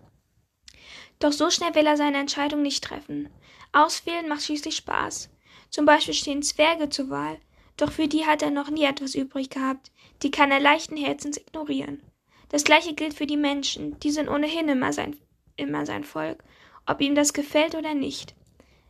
[1.20, 3.30] Doch so schnell will er seine Entscheidung nicht treffen.
[3.72, 5.30] Auswählen macht schließlich Spaß.
[5.70, 7.40] Zum Beispiel stehen Zwerge zur Wahl,
[7.78, 9.92] doch für die hat er noch nie etwas übrig gehabt,
[10.24, 12.02] die kann er leichten Herzens ignorieren.
[12.50, 15.18] Das gleiche gilt für die Menschen, die sind ohnehin immer sein,
[15.56, 16.44] immer sein Volk,
[16.86, 18.36] ob ihm das gefällt oder nicht.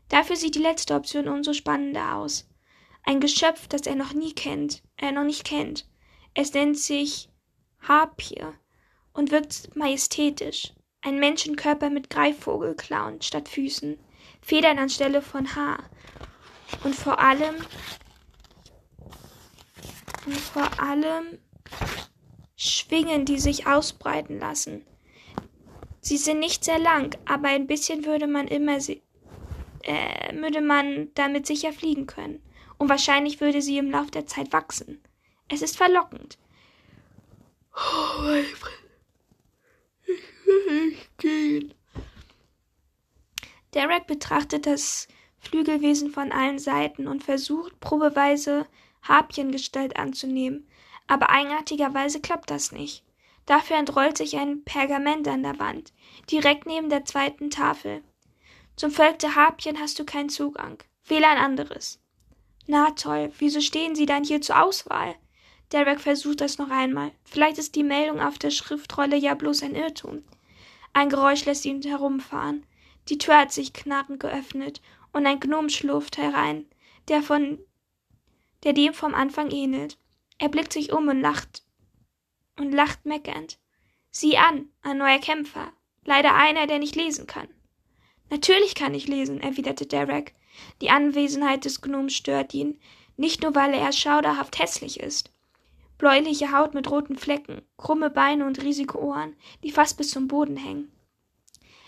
[0.10, 2.48] Dafür sieht die letzte Option umso spannender aus.
[3.04, 5.88] Ein Geschöpf, das er noch nie kennt, er noch nicht kennt.
[6.34, 7.30] Es nennt sich
[7.82, 8.44] Harpie
[9.14, 10.74] und wirkt majestätisch.
[11.02, 13.98] Ein Menschenkörper mit Greifvogelklauen statt Füßen,
[14.42, 15.84] Federn anstelle von Haar
[16.84, 17.56] und vor allem
[20.26, 21.40] und vor allem
[22.56, 24.86] Schwingen, die sich ausbreiten lassen.
[26.02, 29.02] Sie sind nicht sehr lang, aber ein bisschen würde man immer sie,
[29.84, 32.42] äh, würde man damit sicher fliegen können.
[32.78, 35.02] Und wahrscheinlich würde sie im Lauf der Zeit wachsen.
[35.50, 36.38] Es ist verlockend.
[37.76, 38.46] Oh, mein
[40.06, 41.74] Ich will nicht gehen.
[43.74, 45.08] Derek betrachtet das
[45.40, 48.66] Flügelwesen von allen Seiten und versucht probeweise
[49.02, 50.68] Harpiengestalt anzunehmen,
[51.08, 53.04] aber eigenartigerweise klappt das nicht.
[53.46, 55.94] Dafür entrollt sich ein Pergament an der Wand,
[56.32, 58.04] direkt neben der zweiten Tafel.
[58.76, 60.78] Zum Volk der Harpien hast du keinen Zugang.
[61.06, 62.00] Wähle ein anderes.
[62.68, 65.16] Na toll, wieso stehen sie dann hier zur Auswahl?
[65.72, 67.12] Derek versucht das noch einmal.
[67.24, 70.24] Vielleicht ist die Meldung auf der Schriftrolle ja bloß ein Irrtum.
[70.94, 72.66] Ein Geräusch lässt ihn herumfahren.
[73.10, 74.82] Die Tür hat sich knarrend geöffnet
[75.14, 76.66] und ein Gnom schlurft herein,
[77.08, 77.60] der von
[78.64, 79.98] der dem vom Anfang ähnelt.
[80.38, 81.64] Er blickt sich um und lacht
[82.58, 83.58] und lacht meckernd.
[84.12, 85.72] Sieh an, ein neuer Kämpfer.
[86.04, 87.48] Leider einer, der nicht lesen kann.
[88.30, 90.36] Natürlich kann ich lesen, erwiderte Derek.
[90.82, 92.80] Die Anwesenheit des Gnoms stört ihn,
[93.18, 95.32] nicht nur weil er schauderhaft hässlich ist.
[95.98, 100.58] Bläuliche Haut mit roten Flecken, krumme Beine und riesige Ohren, die fast bis zum Boden
[100.58, 100.92] hängen.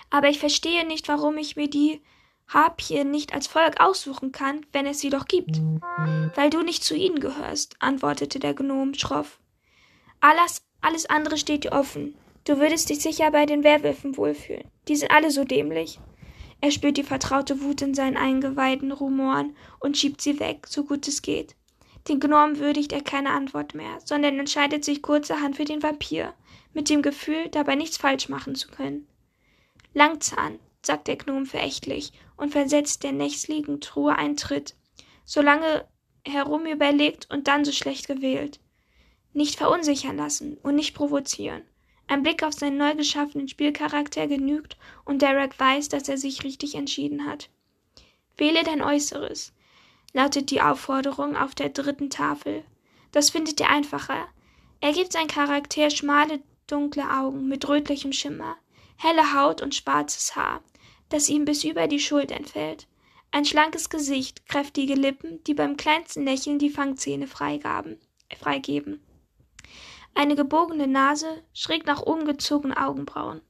[0.09, 2.01] Aber ich verstehe nicht, warum ich mir die
[2.47, 5.61] Harpien nicht als Volk aussuchen kann, wenn es sie doch gibt.
[6.35, 9.39] Weil du nicht zu ihnen gehörst, antwortete der Gnom schroff.
[10.21, 12.17] Alles, alles andere steht dir offen.
[12.45, 14.71] Du würdest dich sicher bei den Werwölfen wohlfühlen.
[14.87, 15.99] Die sind alle so dämlich.
[16.61, 21.07] Er spürt die vertraute Wut in seinen Eingeweiden rumoren und schiebt sie weg, so gut
[21.07, 21.55] es geht.
[22.07, 26.33] Den Gnom würdigt er keine Antwort mehr, sondern entscheidet sich kurzerhand für den Vampir,
[26.73, 29.07] mit dem Gefühl, dabei nichts falsch machen zu können.
[29.93, 34.75] Langzahn, sagt der Gnom verächtlich und versetzt der nächstliegenden Truhe einen Tritt,
[35.25, 35.85] so lange
[36.25, 38.59] herumüberlegt und dann so schlecht gewählt.
[39.33, 41.63] Nicht verunsichern lassen und nicht provozieren.
[42.07, 46.75] Ein Blick auf seinen neu geschaffenen Spielcharakter genügt und Derek weiß, dass er sich richtig
[46.75, 47.49] entschieden hat.
[48.37, 49.53] Wähle dein Äußeres,
[50.13, 52.63] lautet die Aufforderung auf der dritten Tafel.
[53.11, 54.27] Das findet ihr einfacher.
[54.79, 58.55] Er gibt sein Charakter schmale, dunkle Augen mit rötlichem Schimmer,
[58.95, 60.61] helle Haut und schwarzes Haar,
[61.09, 62.87] das ihm bis über die Schultern fällt.
[63.31, 67.99] Ein schlankes Gesicht, kräftige Lippen, die beim kleinsten Lächeln die Fangzähne freigaben,
[68.39, 69.01] freigeben.
[70.15, 73.41] Eine gebogene Nase, schräg nach oben gezogene Augenbrauen.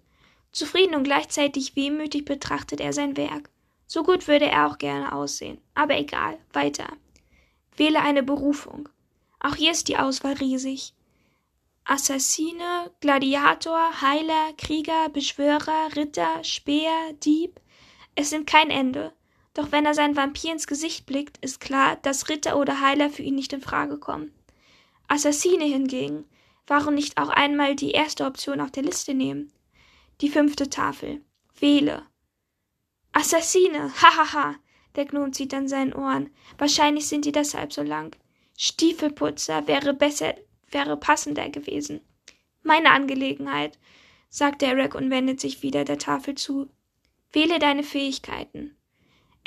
[0.52, 3.50] Zufrieden und gleichzeitig wehmütig betrachtet er sein Werk.
[3.86, 5.60] So gut würde er auch gerne aussehen.
[5.76, 6.88] Aber egal, weiter.
[7.78, 8.90] Wähle eine Berufung.
[9.40, 10.94] Auch hier ist die Auswahl riesig.
[11.90, 17.62] Assassine, Gladiator, Heiler, Krieger, Beschwörer, Ritter, Speer, Dieb.
[18.14, 19.14] Es nimmt kein Ende.
[19.54, 23.22] Doch wenn er seinen Vampir ins Gesicht blickt, ist klar, dass Ritter oder Heiler für
[23.22, 24.34] ihn nicht in Frage kommen.
[25.08, 26.26] Assassine hingegen,
[26.68, 29.54] warum nicht auch einmal die erste Option auf der Liste nehmen?
[30.20, 31.22] Die fünfte Tafel.
[31.58, 32.06] Wähle.
[33.14, 34.56] Assassine, hahaha.
[34.98, 36.32] Der Gnom zieht an seinen Ohren.
[36.58, 38.14] Wahrscheinlich sind die deshalb so lang.
[38.58, 40.36] Stiefelputzer wäre besser
[40.70, 42.02] wäre passender gewesen.
[42.64, 43.78] Meine Angelegenheit,
[44.30, 46.70] sagt Derek und wendet sich wieder der Tafel zu.
[47.32, 48.78] Wähle deine Fähigkeiten.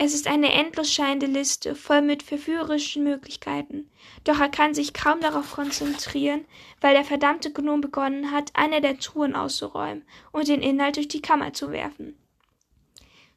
[0.02, 3.90] Es ist eine endlos scheinende Liste, voll mit verführerischen Möglichkeiten.
[4.24, 6.46] Doch er kann sich kaum darauf konzentrieren,
[6.80, 11.20] weil der verdammte Gnom begonnen hat, eine der Truhen auszuräumen und den Inhalt durch die
[11.20, 12.16] Kammer zu werfen.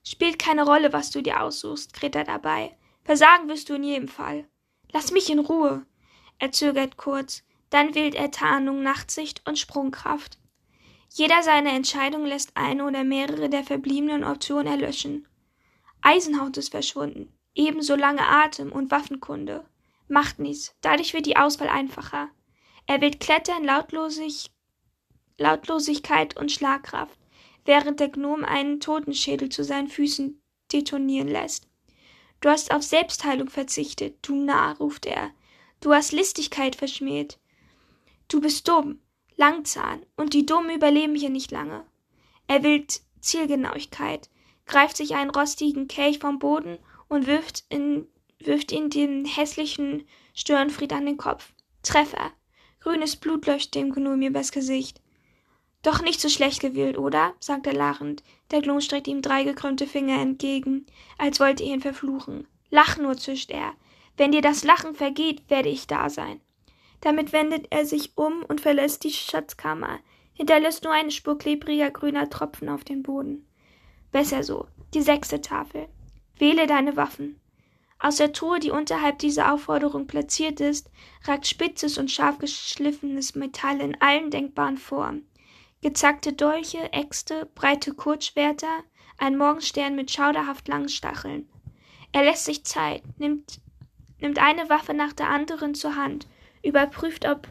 [0.05, 2.77] Spielt keine Rolle, was du dir aussuchst, kräht er dabei.
[3.03, 4.45] Versagen wirst du in jedem Fall.
[4.93, 5.85] Lass mich in Ruhe.
[6.39, 10.37] Er zögert kurz, dann wählt er Tarnung, Nachtsicht und Sprungkraft.
[11.09, 15.27] Jeder seiner Entscheidungen lässt eine oder mehrere der verbliebenen Optionen erlöschen.
[16.01, 19.65] Eisenhaut ist verschwunden, ebenso lange Atem und Waffenkunde.
[20.07, 22.29] Macht nichts, dadurch wird die Auswahl einfacher.
[22.85, 24.51] Er wählt Klettern, Lautlosig,
[25.39, 27.17] Lautlosigkeit und Schlagkraft,
[27.65, 30.39] während der Gnom einen Totenschädel zu seinen Füßen
[30.71, 31.67] detonieren lässt.
[32.39, 35.31] Du hast auf Selbstheilung verzichtet, du Narr, ruft er.
[35.79, 37.39] Du hast Listigkeit verschmäht.
[38.33, 38.99] Du bist dumm,
[39.35, 41.85] Langzahn, und die Dummen überleben hier nicht lange.
[42.47, 42.87] Er will
[43.21, 44.27] Zielgenauigkeit,
[44.65, 48.07] greift sich einen rostigen Kelch vom Boden und wirft, in,
[48.39, 51.53] wirft ihn dem hässlichen Störenfried an den Kopf.
[51.83, 52.31] Treffer.
[52.79, 54.99] Grünes Blut läuft dem Gnome übers Gesicht.
[55.83, 57.35] Doch nicht so schlecht gewählt, oder?
[57.39, 58.23] sagt er lachend.
[58.49, 60.87] Der Gnom streckt ihm drei gekrümmte Finger entgegen,
[61.19, 62.47] als wollte er ihn verfluchen.
[62.71, 63.73] Lach nur, zischt er.
[64.17, 66.41] Wenn dir das Lachen vergeht, werde ich da sein.
[67.03, 69.99] Damit wendet er sich um und verlässt die Schatzkammer,
[70.31, 73.45] hinterlässt nur eine Spur klebriger grüner Tropfen auf dem Boden.
[74.13, 74.67] Besser so.
[74.93, 75.89] Die sechste Tafel.
[76.37, 77.41] Wähle deine Waffen.
[77.99, 80.89] Aus der Truhe, die unterhalb dieser Aufforderung platziert ist,
[81.25, 85.27] ragt spitzes und scharf geschliffenes Metall in allen denkbaren Formen.
[85.81, 88.83] Gezackte Dolche, Äxte, breite Kurzschwerter,
[89.17, 91.49] ein Morgenstern mit schauderhaft langen Stacheln.
[92.13, 93.59] Er lässt sich Zeit, nimmt,
[94.21, 96.27] nimmt eine Waffe nach der anderen zur Hand,
[96.63, 97.47] überprüft, ob,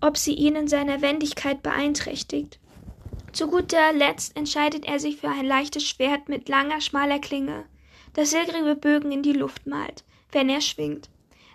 [0.00, 2.58] ob sie ihn in seiner Wendigkeit beeinträchtigt.
[3.32, 7.66] Zu guter Letzt entscheidet er sich für ein leichtes Schwert mit langer, schmaler Klinge
[8.14, 11.08] das silbrige Bögen in die Luft malt, wenn er schwingt.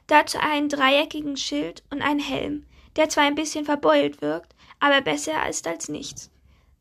[0.07, 5.47] Dazu einen dreieckigen Schild und einen Helm, der zwar ein bisschen verbeult wirkt, aber besser
[5.49, 6.31] ist als nichts.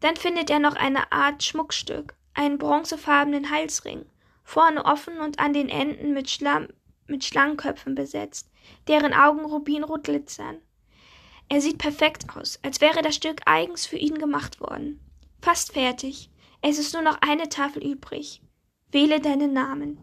[0.01, 4.05] Dann findet er noch eine Art Schmuckstück, einen bronzefarbenen Halsring,
[4.45, 6.69] vorne offen und an den Enden mit, Schlamm,
[7.07, 8.51] mit Schlangenköpfen besetzt,
[8.89, 10.59] deren Augen rubinrot glitzern.
[11.49, 15.01] Er sieht perfekt aus, als wäre das Stück eigens für ihn gemacht worden.
[15.43, 16.31] Fast fertig.
[16.63, 18.41] Es ist nur noch eine Tafel übrig.
[18.91, 19.99] Wähle deinen Namen.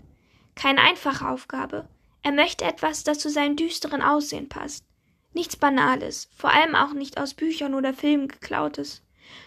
[0.54, 1.90] Keine einfache Aufgabe.
[2.24, 4.86] Er möchte etwas, das zu seinem düsteren Aussehen passt.
[5.34, 9.02] Nichts Banales, vor allem auch nicht aus Büchern oder Filmen geklautes.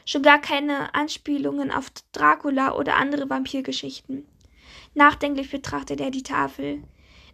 [0.07, 4.27] Schon gar keine Anspielungen auf Dracula oder andere Vampirgeschichten.
[4.94, 6.83] Nachdenklich betrachtet er die Tafel.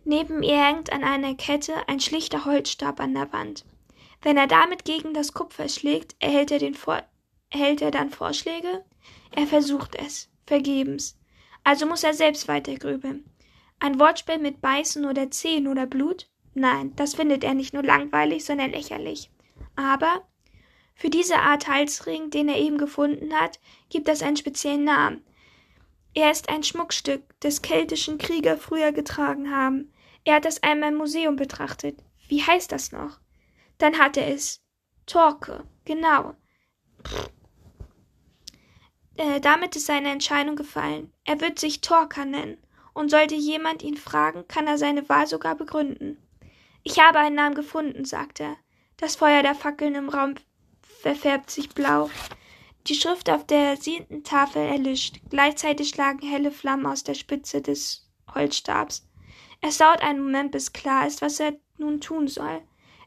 [0.05, 3.65] Neben ihr hängt an einer Kette ein schlichter Holzstab an der Wand.
[4.23, 7.03] Wenn er damit gegen das Kupfer schlägt, erhält er, Vor
[7.51, 8.85] erhält er dann Vorschläge?
[9.33, 10.29] Er versucht es.
[10.47, 11.17] Vergebens.
[11.65, 13.25] Also muss er selbst weitergrübeln.
[13.79, 16.29] Ein Wortspiel mit Beißen oder Zehen oder Blut?
[16.55, 19.31] Nein, das findet er nicht nur langweilig, sondern lächerlich.
[19.77, 20.27] Aber
[20.95, 23.59] für diese Art Halsring, den er eben gefunden hat,
[23.89, 25.25] gibt es einen speziellen Namen.
[26.15, 29.93] Er ist ein Schmuckstück, das keltischen Krieger früher getragen haben.
[30.25, 31.99] Er hat es einmal im Museum betrachtet.
[32.29, 33.21] Wie heißt das noch?
[33.79, 34.63] Dann hat er es.
[35.07, 36.35] Torque, genau.
[39.17, 41.13] Äh, damit ist seine Entscheidung gefallen.
[41.25, 42.59] Er wird sich Torka nennen,
[42.93, 46.19] und sollte jemand ihn fragen, kann er seine Wahl sogar begründen.
[46.83, 48.57] Ich habe einen Namen gefunden, sagt er.
[48.97, 50.35] Das Feuer der Fackeln im Raum
[51.03, 52.11] verfärbt sich blau.
[52.87, 55.21] Die Schrift auf der siebten Tafel erlischt.
[55.29, 59.07] Gleichzeitig schlagen helle Flammen aus der Spitze des Holzstabs.
[59.61, 62.63] Es dauert einen Moment, bis klar ist, was er nun tun soll.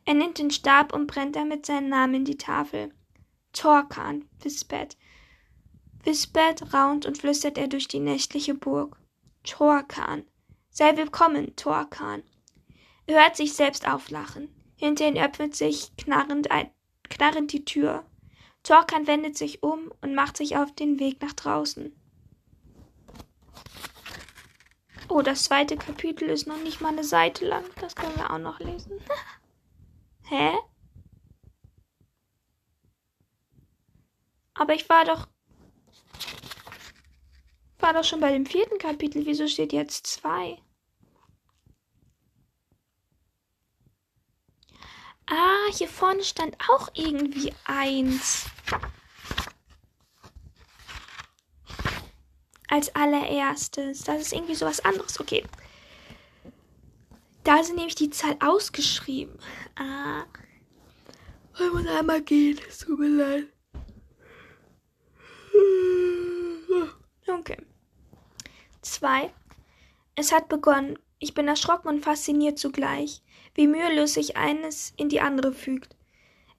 [0.06, 2.94] Er nimmt den Stab und brennt damit seinen Namen in die Tafel.
[3.54, 4.98] Torkan, wispert.
[6.04, 8.98] Wispert, raunt und flüstert er durch die nächtliche Burg.
[9.44, 10.26] Torkan.
[10.70, 12.24] Sei willkommen, Torkan.
[13.06, 14.50] Er hört sich selbst auflachen.
[14.76, 16.70] Hinter ihm öffnet sich knarrend, ein,
[17.10, 18.06] knarrend die Tür.
[18.64, 21.94] Torkan wendet sich um und macht sich auf den Weg nach draußen.
[25.10, 27.66] Oh, das zweite Kapitel ist noch nicht mal eine Seite lang.
[27.80, 29.00] Das können wir auch noch lesen.
[30.24, 30.54] Hä?
[34.56, 35.28] Aber ich war doch
[37.80, 39.26] war doch schon bei dem vierten Kapitel.
[39.26, 40.58] Wieso steht jetzt zwei?
[45.28, 48.46] Ah, hier vorne stand auch irgendwie eins.
[52.68, 54.04] Als allererstes.
[54.04, 55.20] Das ist irgendwie sowas anderes.
[55.20, 55.44] Okay.
[57.44, 59.38] Da sind nämlich die Zahl ausgeschrieben.
[59.76, 60.24] Ah.
[61.56, 62.60] Ich muss einmal gehen.
[62.68, 63.48] Es tut mir leid.
[67.28, 67.58] Okay.
[68.82, 69.34] 2.
[70.16, 71.00] Es hat begonnen.
[71.20, 73.22] Ich bin erschrocken und fasziniert zugleich,
[73.56, 75.96] wie mühelos sich eines in die andere fügt.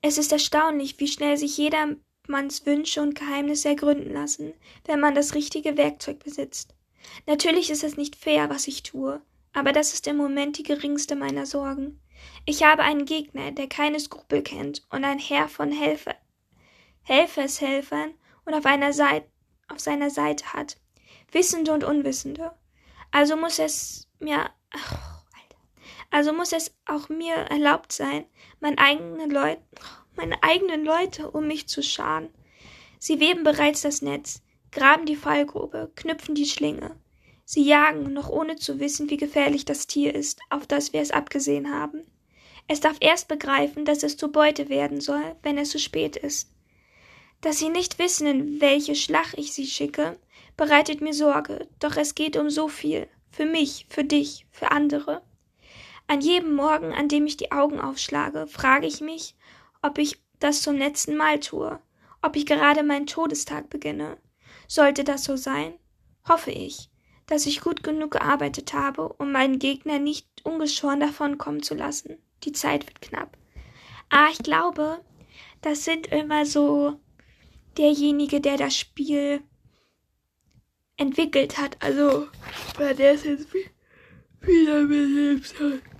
[0.02, 4.52] Es ist erstaunlich, wie schnell sich jedermanns Wünsche und Geheimnisse ergründen lassen,
[4.84, 6.74] wenn man das richtige Werkzeug besitzt.
[7.26, 9.20] Natürlich ist es nicht fair, was ich tue,
[9.52, 12.00] aber das ist im Moment die geringste meiner Sorgen.
[12.44, 16.16] Ich habe einen Gegner, der keine Skrupel kennt und ein Herr von Helfer,
[17.02, 19.26] Helfershelfern und auf einer Seite,
[19.68, 20.76] auf seiner Seite hat.
[21.32, 22.52] Wissende und Unwissende.
[23.10, 25.13] Also muss es mir, ach.
[26.14, 28.24] Also muss es auch mir erlaubt sein,
[28.60, 29.60] mein eigene Leute,
[30.14, 32.28] meine eigenen Leute, um mich zu scharen.
[33.00, 36.94] Sie weben bereits das Netz, graben die Fallgrube, knüpfen die Schlinge.
[37.44, 41.10] Sie jagen, noch ohne zu wissen, wie gefährlich das Tier ist, auf das wir es
[41.10, 42.06] abgesehen haben.
[42.68, 46.48] Es darf erst begreifen, dass es zur Beute werden soll, wenn es zu spät ist.
[47.40, 50.16] Dass sie nicht wissen, in welche Schlacht ich sie schicke,
[50.56, 53.08] bereitet mir Sorge, doch es geht um so viel.
[53.32, 55.20] Für mich, für dich, für andere.
[56.06, 59.34] An jedem Morgen, an dem ich die Augen aufschlage, frage ich mich,
[59.82, 61.80] ob ich das zum letzten Mal tue,
[62.20, 64.18] ob ich gerade meinen Todestag beginne.
[64.68, 65.74] Sollte das so sein,
[66.28, 66.90] hoffe ich,
[67.26, 72.18] dass ich gut genug gearbeitet habe, um meinen Gegner nicht ungeschoren davonkommen zu lassen.
[72.44, 73.38] Die Zeit wird knapp.
[74.10, 75.00] Ah, ich glaube,
[75.62, 77.00] das sind immer so
[77.78, 79.42] derjenige, der das Spiel
[80.96, 81.76] entwickelt hat.
[81.82, 82.28] Also,
[82.78, 83.48] der ist jetzt
[84.42, 85.93] wieder belebt hat.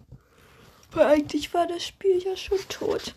[0.95, 3.17] Weil eigentlich war das Spiel ja schon tot.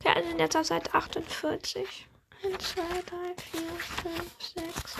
[0.00, 2.06] Wir sind jetzt auf Seite 48.
[2.44, 3.60] 1, 2, 3, 4,
[4.02, 4.96] 5, 6,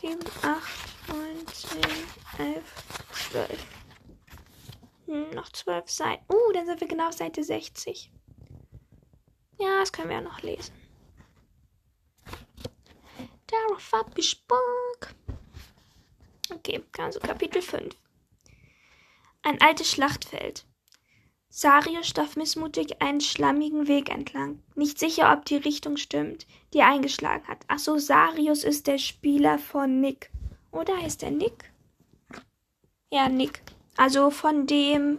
[0.00, 1.80] 7, 8, 9, 10,
[2.38, 2.64] 11,
[3.30, 3.66] 12.
[5.06, 6.24] Hm, noch 12 Seiten.
[6.32, 8.10] Uh, dann sind wir genau auf Seite 60.
[9.58, 10.74] Ja, das können wir ja noch lesen.
[13.48, 15.14] Darauf hab ich Bock.
[16.50, 17.94] Okay, also Kapitel 5.
[19.42, 20.64] Ein altes Schlachtfeld.
[21.48, 26.88] Sarius stapft missmutig einen schlammigen Weg entlang, nicht sicher, ob die Richtung stimmt, die er
[26.88, 27.58] eingeschlagen hat.
[27.68, 30.30] Ach so, Sarius ist der Spieler von Nick.
[30.70, 31.72] Oder heißt er Nick?
[33.10, 33.62] Ja, Nick.
[33.96, 35.18] Also von dem,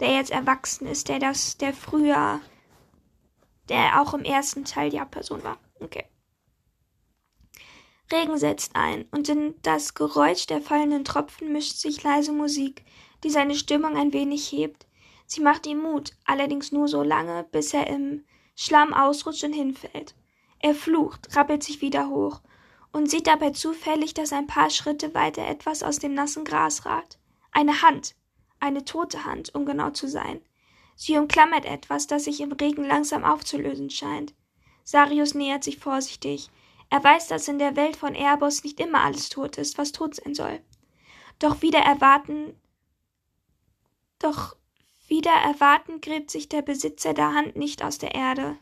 [0.00, 2.40] der jetzt erwachsen ist, der das, der früher,
[3.68, 5.58] der auch im ersten Teil die Hauptperson war.
[5.78, 6.06] Okay.
[8.12, 12.84] Regen setzt ein, und in das Geräusch der fallenden Tropfen mischt sich leise Musik,
[13.24, 14.86] die seine Stimmung ein wenig hebt.
[15.26, 20.14] Sie macht ihm Mut, allerdings nur so lange, bis er im Schlamm ausrutscht und hinfällt.
[20.60, 22.40] Er flucht, rappelt sich wieder hoch
[22.92, 27.18] und sieht dabei zufällig, dass ein paar Schritte weiter etwas aus dem nassen Gras ragt.
[27.52, 28.14] Eine Hand,
[28.60, 30.40] eine tote Hand, um genau zu sein.
[30.94, 34.32] Sie umklammert etwas, das sich im Regen langsam aufzulösen scheint.
[34.82, 36.48] Sarius nähert sich vorsichtig.
[36.90, 40.14] Er weiß, dass in der Welt von Erebos nicht immer alles tot ist, was tot
[40.14, 40.60] sein soll.
[41.38, 42.54] Doch wieder erwarten,
[44.18, 44.56] doch
[45.08, 48.56] wieder erwartend gräbt sich der Besitzer der Hand nicht aus der Erde.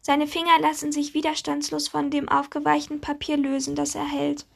[0.00, 4.46] Seine Finger lassen sich widerstandslos von dem aufgeweichten Papier lösen, das er hält.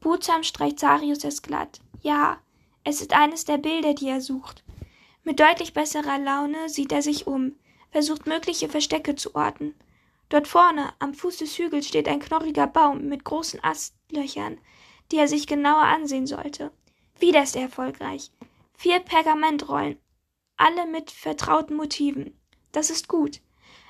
[0.00, 1.80] Behutsam streicht Sarius es glatt.
[2.02, 2.38] Ja,
[2.84, 4.62] es ist eines der Bilder, die er sucht.
[5.24, 7.56] Mit deutlich besserer Laune sieht er sich um,
[7.90, 9.74] versucht mögliche Verstecke zu orten.
[10.28, 14.58] Dort vorne, am Fuß des Hügels, steht ein knorriger Baum mit großen Astlöchern,
[15.12, 16.72] die er sich genauer ansehen sollte.
[17.18, 18.30] Wieder ist er erfolgreich.
[18.76, 19.98] Vier Pergamentrollen,
[20.56, 22.38] alle mit vertrauten Motiven.
[22.72, 23.40] Das ist gut,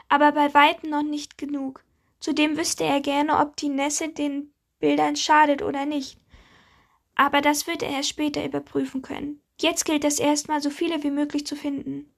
[0.09, 1.83] aber bei weitem noch nicht genug.
[2.21, 6.19] Zudem wüsste er gerne, ob die Nässe den Bildern schadet oder nicht.
[7.15, 9.41] Aber das würde er erst später überprüfen können.
[9.59, 12.13] Jetzt gilt es erstmal, so viele wie möglich zu finden.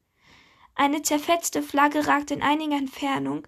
[0.74, 3.46] Eine zerfetzte Flagge ragt in einiger Entfernung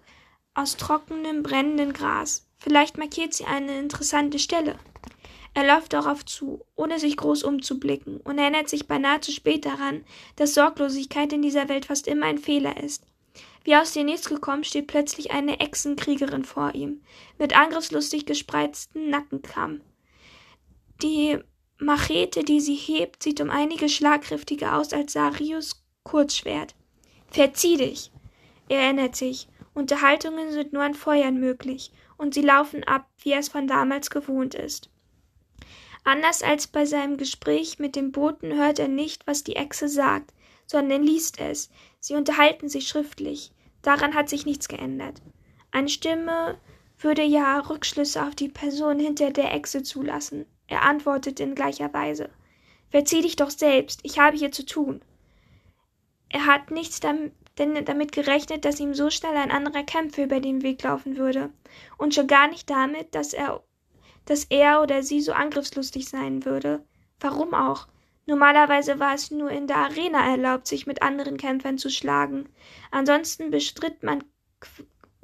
[0.53, 2.47] aus trockenem, brennendem Gras.
[2.57, 4.77] Vielleicht markiert sie eine interessante Stelle.
[5.53, 10.05] Er läuft darauf zu, ohne sich groß umzublicken, und erinnert sich beinahe zu spät daran,
[10.35, 13.05] dass Sorglosigkeit in dieser Welt fast immer ein Fehler ist.
[13.63, 17.01] Wie aus dem Nichts gekommen, steht plötzlich eine Echsenkriegerin vor ihm,
[17.37, 19.81] mit angriffslustig gespreizten Nackenkamm.
[21.01, 21.37] Die
[21.77, 26.75] Machete, die sie hebt, sieht um einige schlagkräftiger aus als Sarius Kurzschwert.
[27.27, 28.11] Verzieh dich!
[28.69, 29.47] Er erinnert sich.
[29.73, 34.09] Unterhaltungen sind nur an Feuern möglich, und sie laufen ab, wie er es von damals
[34.09, 34.89] gewohnt ist.
[36.03, 40.33] Anders als bei seinem Gespräch mit dem Boten hört er nicht, was die Echse sagt,
[40.65, 41.69] sondern liest es.
[41.99, 43.51] Sie unterhalten sich schriftlich.
[43.81, 45.21] Daran hat sich nichts geändert.
[45.71, 46.57] Eine Stimme
[46.97, 50.45] würde ja Rückschlüsse auf die Person hinter der Echse zulassen.
[50.67, 52.29] Er antwortet in gleicher Weise.
[52.89, 55.01] Verzieh dich doch selbst, ich habe hier zu tun.
[56.29, 60.39] Er hat nichts damit, denn damit gerechnet, dass ihm so schnell ein anderer Kämpfer über
[60.39, 61.51] den Weg laufen würde,
[61.97, 63.63] und schon gar nicht damit, dass er
[64.25, 66.83] dass er oder sie so angriffslustig sein würde.
[67.19, 67.87] Warum auch?
[68.25, 72.47] Normalerweise war es nur in der Arena erlaubt, sich mit anderen Kämpfern zu schlagen.
[72.91, 74.23] Ansonsten bestritt man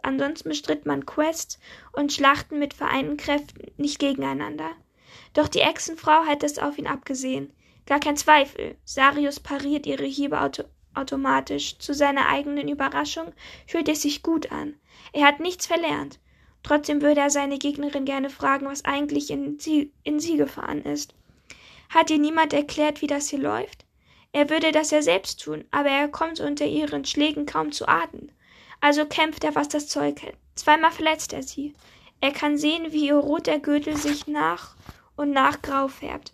[0.01, 1.59] ansonsten bestritt man Quests
[1.91, 4.71] und Schlachten mit vereinten Kräften, nicht gegeneinander.
[5.33, 7.53] Doch die Echsenfrau hat es auf ihn abgesehen.
[7.85, 8.77] Gar kein Zweifel.
[8.83, 10.39] Sarius pariert ihre Hiebe
[10.97, 11.77] automatisch.
[11.77, 13.33] Zu seiner eigenen Überraschung
[13.65, 14.75] fühlt es sich gut an.
[15.13, 16.19] Er hat nichts verlernt.
[16.63, 21.13] Trotzdem würde er seine Gegnerin gerne fragen, was eigentlich in sie, in sie gefahren ist.
[21.89, 23.85] Hat ihr niemand erklärt, wie das hier läuft?
[24.33, 28.29] Er würde das ja selbst tun, aber er kommt unter ihren Schlägen kaum zu Atem.
[28.81, 30.37] Also kämpft er, was das Zeug hält.
[30.55, 31.73] Zweimal verletzt er sie.
[32.19, 34.75] Er kann sehen, wie ihr roter Gürtel sich nach
[35.15, 36.33] und nach grau färbt.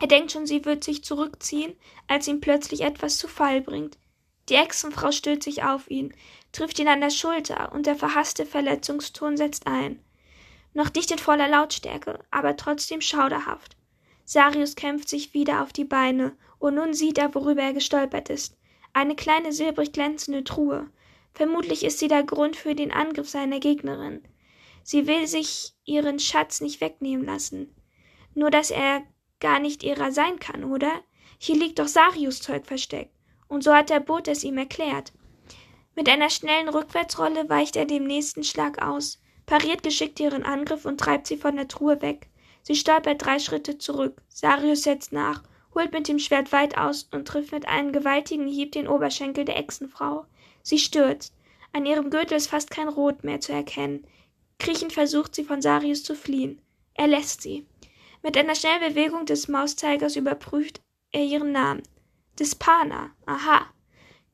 [0.00, 1.74] Er denkt schon, sie wird sich zurückziehen,
[2.06, 3.98] als ihn plötzlich etwas zu Fall bringt.
[4.48, 6.14] Die Echsenfrau stürzt sich auf ihn,
[6.52, 10.02] trifft ihn an der Schulter, und der verhasste Verletzungston setzt ein.
[10.72, 13.76] Noch nicht in voller Lautstärke, aber trotzdem schauderhaft.
[14.24, 18.56] Sarius kämpft sich wieder auf die Beine, und nun sieht er, worüber er gestolpert ist.
[18.92, 20.90] Eine kleine silbrig glänzende Truhe.
[21.34, 24.22] Vermutlich ist sie der Grund für den Angriff seiner Gegnerin.
[24.82, 27.74] Sie will sich ihren Schatz nicht wegnehmen lassen.
[28.34, 29.02] Nur dass er
[29.40, 30.92] gar nicht ihrer sein kann, oder?
[31.38, 33.14] Hier liegt doch Sarius Zeug versteckt.
[33.48, 35.12] Und so hat der Boot es ihm erklärt.
[35.94, 40.98] Mit einer schnellen Rückwärtsrolle weicht er dem nächsten Schlag aus, pariert geschickt ihren Angriff und
[41.00, 42.28] treibt sie von der Truhe weg.
[42.62, 44.20] Sie stolpert drei Schritte zurück.
[44.28, 45.42] Sarius setzt nach,
[45.74, 49.56] holt mit dem Schwert weit aus und trifft mit einem gewaltigen Hieb den Oberschenkel der
[49.56, 50.26] Echsenfrau.
[50.62, 51.34] Sie stürzt.
[51.72, 54.06] An ihrem Gürtel ist fast kein Rot mehr zu erkennen.
[54.58, 56.60] Kriechend versucht sie von Sarius zu fliehen.
[56.94, 57.66] Er lässt sie.
[58.28, 61.82] Mit einer schnellen Bewegung des Mauszeigers überprüft er ihren Namen.
[62.38, 63.08] Dispana.
[63.24, 63.64] Aha.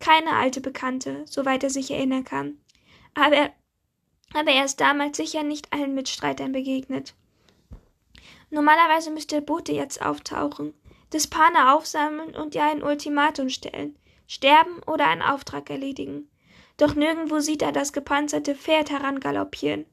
[0.01, 2.59] Keine alte Bekannte, soweit er sich erinnern kann.
[3.15, 3.53] Aber,
[4.33, 7.15] aber er ist damals sicher nicht allen Mitstreitern begegnet.
[8.51, 10.75] Normalerweise müsste der Bote jetzt auftauchen,
[11.13, 13.97] Dispana aufsammeln und ihr ein Ultimatum stellen.
[14.27, 16.29] Sterben oder einen Auftrag erledigen.
[16.79, 19.87] Doch nirgendwo sieht er das gepanzerte Pferd herangaloppieren.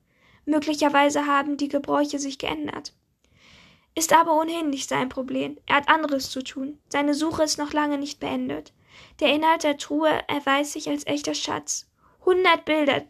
[0.46, 2.96] Möglicherweise haben die Gebräuche sich geändert.
[3.94, 5.58] Ist aber ohnehin nicht sein Problem.
[5.66, 6.80] Er hat anderes zu tun.
[6.90, 8.74] Seine Suche ist noch lange nicht beendet.
[9.20, 11.88] Der Inhalt der Truhe erweist sich als echter Schatz.
[12.26, 13.04] Hundert Bilder.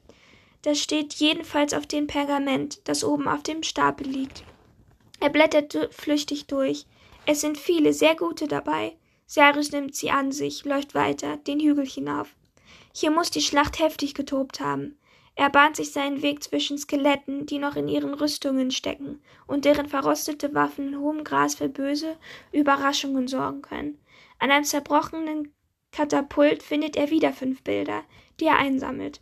[0.64, 4.44] Das steht jedenfalls auf dem Pergament, das oben auf dem Stapel liegt.
[5.20, 6.86] Er blättert flüchtig durch.
[7.26, 8.98] Es sind viele, sehr gute dabei.
[9.28, 12.36] Sarius nimmt sie an sich, läuft weiter, den Hügel hinauf.
[12.94, 14.98] Hier muss die Schlacht heftig getobt haben.
[15.36, 19.88] Er bahnt sich seinen Weg zwischen Skeletten, die noch in ihren Rüstungen stecken und deren
[19.88, 22.18] verrostete Waffen in hohem Gras für böse
[22.52, 23.98] Überraschungen sorgen können.
[24.40, 25.54] An einem zerbrochenen
[25.92, 28.04] Katapult findet er wieder fünf Bilder,
[28.40, 29.22] die er einsammelt.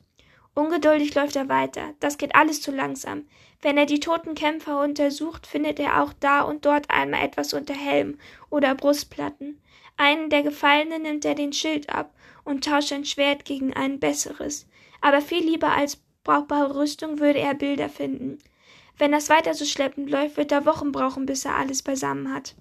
[0.55, 1.93] Ungeduldig läuft er weiter.
[1.99, 3.25] Das geht alles zu langsam.
[3.61, 7.73] Wenn er die toten Kämpfer untersucht, findet er auch da und dort einmal etwas unter
[7.73, 8.17] Helm
[8.49, 9.61] oder Brustplatten.
[9.95, 14.67] Einen der Gefallenen nimmt er den Schild ab und tauscht ein Schwert gegen ein besseres
[15.01, 18.39] aber viel lieber als brauchbare Rüstung würde er Bilder finden.
[18.97, 22.55] Wenn das weiter so schleppend läuft, wird er Wochen brauchen, bis er alles beisammen hat.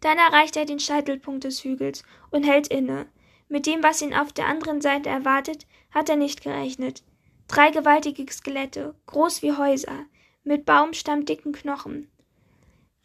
[0.00, 3.06] Dann erreicht er den Scheitelpunkt des Hügels und hält inne.
[3.48, 7.02] Mit dem, was ihn auf der anderen Seite erwartet, hat er nicht gerechnet.
[7.48, 10.06] Drei gewaltige Skelette, groß wie Häuser,
[10.42, 12.10] mit baumstammdicken Knochen.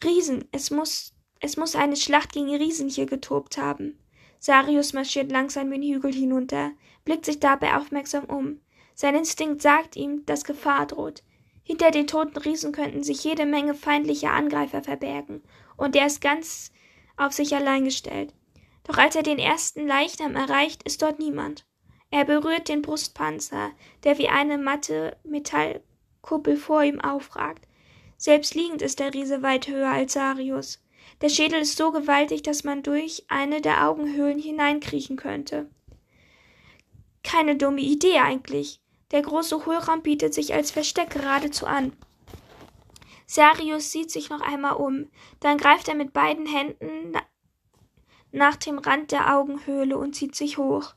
[0.03, 3.99] Riesen, es muss, es muss eine Schlacht gegen Riesen hier getobt haben.
[4.39, 6.71] Sarius marschiert langsam den Hügel hinunter,
[7.05, 8.61] blickt sich dabei aufmerksam um.
[8.93, 11.23] Sein Instinkt sagt ihm, dass Gefahr droht.
[11.63, 15.43] Hinter den toten Riesen könnten sich jede Menge feindlicher Angreifer verbergen,
[15.77, 16.71] und er ist ganz
[17.17, 18.33] auf sich allein gestellt.
[18.83, 21.65] Doch als er den ersten Leichnam erreicht, ist dort niemand.
[22.09, 23.71] Er berührt den Brustpanzer,
[24.03, 27.67] der wie eine matte Metallkuppel vor ihm aufragt.
[28.17, 30.83] Selbst liegend ist der Riese weit höher als Sarius.
[31.21, 35.69] Der Schädel ist so gewaltig, dass man durch eine der Augenhöhlen hineinkriechen könnte.
[37.23, 38.81] Keine dumme Idee eigentlich.
[39.11, 41.93] Der große Hohlraum bietet sich als Versteck geradezu an.
[43.25, 45.07] Sarius sieht sich noch einmal um,
[45.39, 47.13] dann greift er mit beiden Händen
[48.31, 50.93] nach dem Rand der Augenhöhle und zieht sich hoch,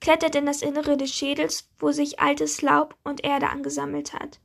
[0.00, 4.40] klettert in das Innere des Schädels, wo sich altes Laub und Erde angesammelt hat.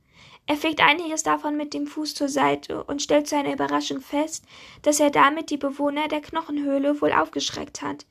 [0.46, 4.44] Er fegt einiges davon mit dem Fuß zur Seite und stellt zu seiner Überraschung fest,
[4.82, 8.06] dass er damit die Bewohner der Knochenhöhle wohl aufgeschreckt hat.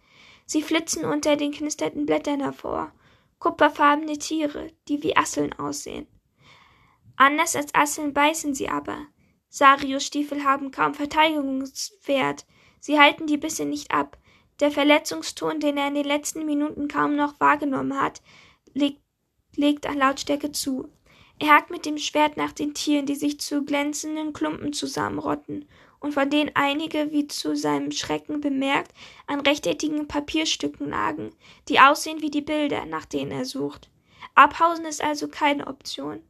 [0.46, 2.92] Sie flitzen unter den knisternden Blättern hervor.
[3.42, 6.06] Kupferfarbene Tiere, die wie Asseln aussehen.
[7.16, 9.08] Anders als Asseln beißen sie aber.
[9.50, 12.46] Sarius Stiefel haben kaum Verteidigungswert.
[12.80, 14.20] Sie halten die Bisse nicht ab.
[14.60, 18.22] Der Verletzungston, den er in den letzten Minuten kaum noch wahrgenommen hat,
[18.76, 19.02] legt,
[19.56, 20.90] legt an Lautstärke zu.
[21.40, 25.68] Er hakt mit dem Schwert nach den Tieren, die sich zu glänzenden Klumpen zusammenrotten
[26.02, 28.92] und von denen einige, wie zu seinem Schrecken bemerkt,
[29.28, 31.34] an rechteckigen Papierstücken lagen,
[31.70, 33.90] die aussehen wie die Bilder, nach denen er sucht.
[34.36, 36.22] Abhausen ist also keine Option.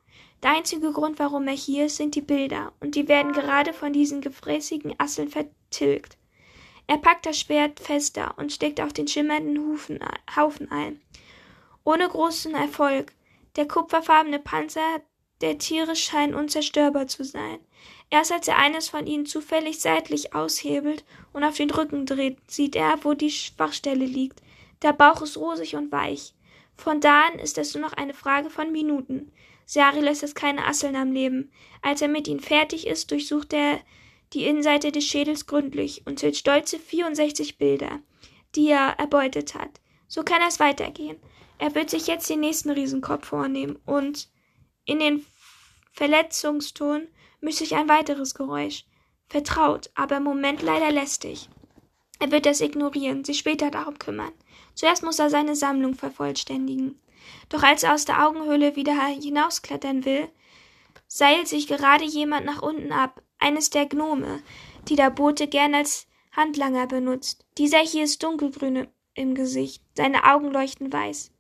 [0.43, 3.93] Der einzige Grund, warum er hier ist, sind die Bilder, und die werden gerade von
[3.93, 6.17] diesen gefräßigen Asseln vertilgt.
[6.87, 9.79] Er packt das Schwert fester und steckt auf den schimmernden
[10.35, 11.01] Haufen ein.
[11.83, 13.13] Ohne großen Erfolg,
[13.55, 15.01] der kupferfarbene Panzer
[15.41, 17.59] der Tiere scheint unzerstörbar zu sein.
[18.11, 22.75] Erst als er eines von ihnen zufällig seitlich aushebelt und auf den Rücken dreht, sieht
[22.75, 24.41] er, wo die Schwachstelle liegt.
[24.81, 26.33] Der Bauch ist rosig und weich.
[26.75, 29.31] Von da an ist es nur noch eine Frage von Minuten.
[29.65, 31.51] Sari lässt es keine Asseln am Leben.
[31.81, 33.79] Als er mit ihnen fertig ist, durchsucht er
[34.33, 37.99] die Innenseite des Schädels gründlich und zählt stolze 64 Bilder,
[38.55, 39.79] die er erbeutet hat.
[40.09, 41.17] So kann es weitergehen.
[41.59, 44.27] Er wird sich jetzt den nächsten Riesenkopf vornehmen und
[44.83, 45.25] in den
[45.93, 47.07] Verletzungston
[47.41, 48.85] mischt sich ein weiteres Geräusch.
[49.27, 51.49] Vertraut, aber im Moment leider lästig.
[52.19, 54.31] Er wird das ignorieren, sich später darum kümmern.
[54.75, 56.99] Zuerst muss er seine Sammlung vervollständigen.
[57.49, 60.29] Doch als er aus der Augenhöhle wieder hinausklettern will,
[61.07, 64.41] seilt sich gerade jemand nach unten ab, eines der Gnome,
[64.87, 67.45] die der Bote gern als Handlanger benutzt.
[67.57, 71.31] Dieser hier ist dunkelgrün im Gesicht, seine Augen leuchten weiß.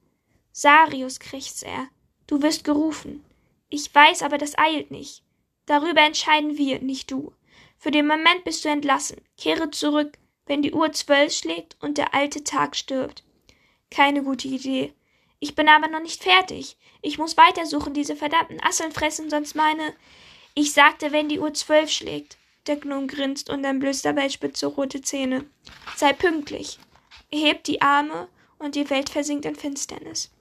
[0.51, 1.87] Sarius, krächzt er,
[2.27, 3.23] du wirst gerufen.
[3.69, 5.23] Ich weiß, aber das eilt nicht.
[5.71, 7.31] Darüber entscheiden wir, nicht du.
[7.77, 9.21] Für den Moment bist du entlassen.
[9.37, 13.23] Kehre zurück, wenn die Uhr zwölf schlägt und der alte Tag stirbt.
[13.89, 14.93] Keine gute Idee.
[15.39, 16.75] Ich bin aber noch nicht fertig.
[17.01, 19.93] Ich muss weitersuchen, diese verdammten Asseln fressen, sonst meine.
[20.55, 22.37] Ich sagte, wenn die Uhr zwölf schlägt.
[22.67, 25.45] Der Gnome grinst und entblößt dabei spitze rote Zähne.
[25.95, 26.79] Sei pünktlich.
[27.29, 28.27] Er hebt die Arme
[28.59, 30.31] und die Welt versinkt in Finsternis.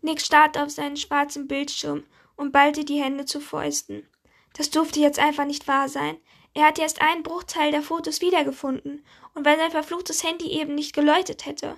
[0.00, 2.04] Nick starrt auf seinen schwarzen Bildschirm
[2.40, 4.08] und ballte die Hände zu Fäusten.
[4.54, 6.16] Das durfte jetzt einfach nicht wahr sein.
[6.54, 10.94] Er hatte erst einen Bruchteil der Fotos wiedergefunden, und wenn sein verfluchtes Handy eben nicht
[10.94, 11.76] geläutet hätte.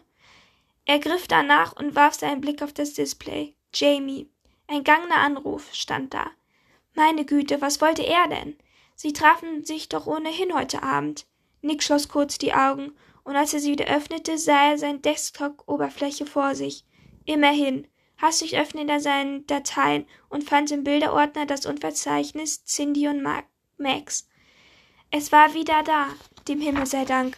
[0.85, 3.57] Er griff danach und warf seinen Blick auf das Display.
[3.75, 4.31] Jamie.
[4.69, 6.31] Ein gangner Anruf stand da.
[6.95, 8.57] Meine Güte, was wollte er denn?
[8.95, 11.27] Sie trafen sich doch ohnehin heute Abend.
[11.61, 12.93] Nick schloss kurz die Augen,
[13.25, 16.85] und als er sie wieder öffnete, sah er seine Desktop-Oberfläche vor sich.
[17.25, 17.89] Immerhin.
[18.23, 23.20] Hastig öffnete er seine Dateien und fand im Bilderordner das Unverzeichnis Cindy und
[23.79, 24.29] Max.
[25.11, 26.07] Es war wieder da,
[26.47, 27.37] dem Himmel sei Dank.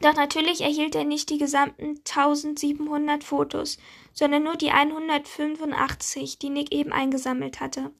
[0.00, 3.78] Doch natürlich erhielt er nicht die gesamten 1700 Fotos,
[4.12, 7.92] sondern nur die 185, die Nick eben eingesammelt hatte.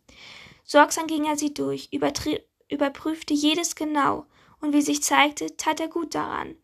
[0.65, 4.27] Sorgsam ging er sie durch, überprüfte jedes genau,
[4.61, 6.57] und wie sich zeigte, tat er gut daran.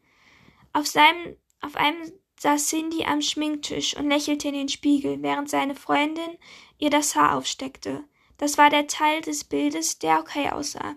[0.72, 5.74] Auf, seinem, auf einem saß Cindy am Schminktisch und lächelte in den Spiegel, während seine
[5.74, 6.38] Freundin
[6.78, 8.04] ihr das Haar aufsteckte.
[8.38, 10.96] Das war der Teil des Bildes, der okay aussah.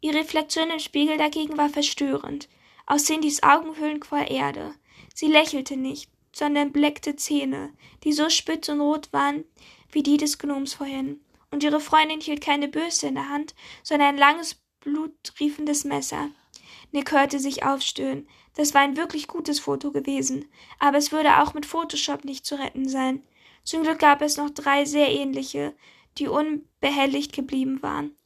[0.00, 2.48] Ihre Reflexion im Spiegel dagegen war verstörend.
[2.86, 4.74] Aus Cindys Augenhöhlen quoll Erde.
[5.14, 7.72] Sie lächelte nicht, sondern bleckte Zähne,
[8.04, 9.44] die so spitz und rot waren
[9.90, 11.20] wie die des Gnoms vorhin.
[11.50, 16.30] Und ihre Freundin hielt keine Bürste in der Hand, sondern ein langes, bluttriefendes Messer.
[16.92, 18.28] Nick hörte sich aufstöhnen.
[18.58, 20.44] Das war ein wirklich gutes Foto gewesen,
[20.80, 23.22] aber es würde auch mit Photoshop nicht zu retten sein.
[23.62, 25.76] Zum Glück gab es noch drei sehr ähnliche,
[26.18, 28.16] die unbehelligt geblieben waren.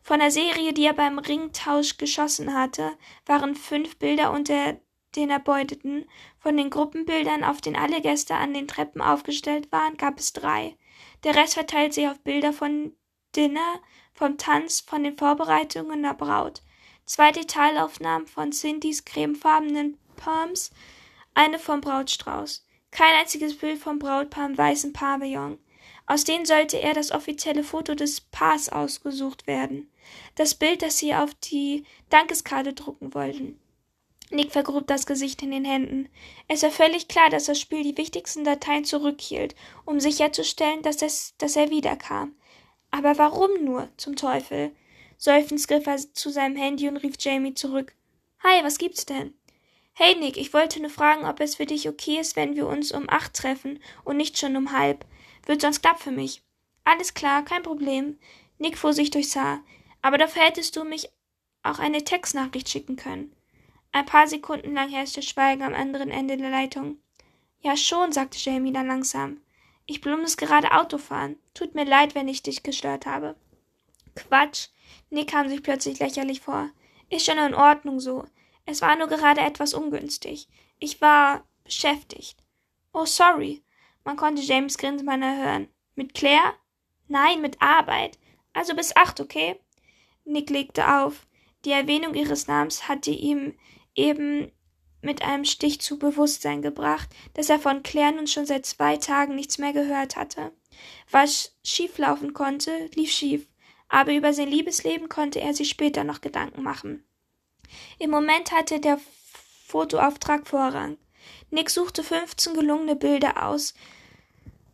[0.00, 2.92] Von der Serie, die er beim Ringtausch geschossen hatte,
[3.26, 4.78] waren fünf Bilder unter
[5.16, 6.04] den Erbeuteten.
[6.38, 10.76] Von den Gruppenbildern, auf denen alle Gäste an den Treppen aufgestellt waren, gab es drei.
[11.24, 12.92] Der Rest verteilt sich auf Bilder von
[13.34, 13.80] Dinner,
[14.12, 16.62] vom Tanz, von den Vorbereitungen der Braut
[17.10, 20.70] zwei Detailaufnahmen von Cindys cremefarbenen Palms,
[21.34, 22.64] eine vom Brautstrauß.
[22.92, 25.58] Kein einziges Bild vom Brautpaar im weißen Pavillon.
[26.06, 29.90] Aus denen sollte er das offizielle Foto des Paars ausgesucht werden.
[30.36, 33.60] Das Bild, das sie auf die Dankeskarte drucken wollten.
[34.30, 36.08] Nick vergrub das Gesicht in den Händen.
[36.46, 41.34] Es war völlig klar, dass das Spiel die wichtigsten Dateien zurückhielt, um sicherzustellen, dass, es,
[41.38, 42.36] dass er wiederkam.
[42.92, 44.70] Aber warum nur, zum Teufel?
[45.22, 47.94] Seufzend griff er zu seinem Handy und rief Jamie zurück.
[48.42, 49.34] Hi, was gibt's denn?
[49.92, 52.90] Hey Nick, ich wollte nur fragen, ob es für dich okay ist, wenn wir uns
[52.90, 55.04] um acht treffen und nicht schon um halb.
[55.44, 56.42] Wird sonst knapp für mich.
[56.84, 58.18] Alles klar, kein Problem.
[58.56, 59.62] Nick fuhr sich durchs Haar.
[60.00, 61.10] Aber dafür hättest du mich
[61.62, 63.36] auch eine Textnachricht schicken können.
[63.92, 66.96] Ein paar Sekunden lang herrschte Schweigen am anderen Ende der Leitung.
[67.60, 69.42] Ja schon, sagte Jamie dann langsam.
[69.84, 71.36] Ich muss gerade Auto fahren.
[71.52, 73.36] Tut mir leid, wenn ich dich gestört habe.
[74.14, 74.68] Quatsch.
[75.10, 76.70] Nick kam sich plötzlich lächerlich vor.
[77.08, 78.24] Ist schon in Ordnung so.
[78.66, 80.48] Es war nur gerade etwas ungünstig.
[80.78, 82.42] Ich war beschäftigt.
[82.92, 83.62] Oh, sorry.
[84.04, 85.68] Man konnte James Grinsmann hören.
[85.94, 86.54] Mit Claire?
[87.08, 88.18] Nein, mit Arbeit.
[88.52, 89.60] Also bis acht, okay?
[90.24, 91.26] Nick legte auf.
[91.64, 93.54] Die Erwähnung ihres Namens hatte ihm
[93.94, 94.50] eben
[95.02, 99.34] mit einem Stich zu Bewusstsein gebracht, dass er von Claire nun schon seit zwei Tagen
[99.34, 100.52] nichts mehr gehört hatte.
[101.10, 103.49] Was schieflaufen konnte, lief schief
[103.90, 107.04] aber über sein Liebesleben konnte er sich später noch Gedanken machen.
[107.98, 108.98] Im Moment hatte der
[109.66, 110.96] Fotoauftrag Vorrang.
[111.50, 113.74] Nick suchte 15 gelungene Bilder aus,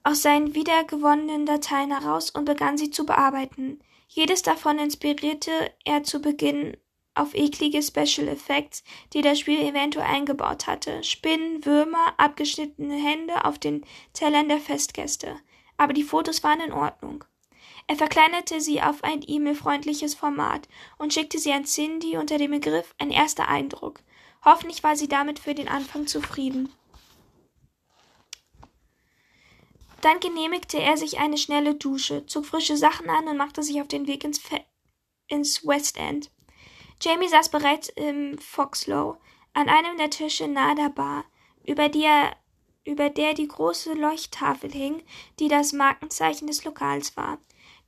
[0.04, 3.80] aus seinen wiedergewonnenen Dateien heraus und begann sie zu bearbeiten.
[4.08, 5.50] Jedes davon inspirierte
[5.84, 6.76] er zu Beginn
[7.14, 11.02] auf eklige Special Effects, die das Spiel eventuell eingebaut hatte.
[11.02, 15.36] Spinnen, Würmer, abgeschnittene Hände auf den Tellern der Festgäste.
[15.78, 17.24] Aber die Fotos waren in Ordnung.
[17.88, 20.68] Er verkleinerte sie auf ein E-Mail-freundliches Format
[20.98, 24.00] und schickte sie an Cindy unter dem Begriff ein erster Eindruck.
[24.44, 26.72] Hoffentlich war sie damit für den Anfang zufrieden.
[30.00, 33.88] Dann genehmigte er sich eine schnelle Dusche, zog frische Sachen an und machte sich auf
[33.88, 34.64] den Weg ins, Fe
[35.28, 36.30] ins West End.
[37.00, 39.16] Jamie saß bereits im Foxlow,
[39.52, 41.24] an einem der Tische nahe der Bar,
[41.64, 42.36] über, die er,
[42.84, 45.02] über der die große Leuchttafel hing,
[45.40, 47.38] die das Markenzeichen des Lokals war.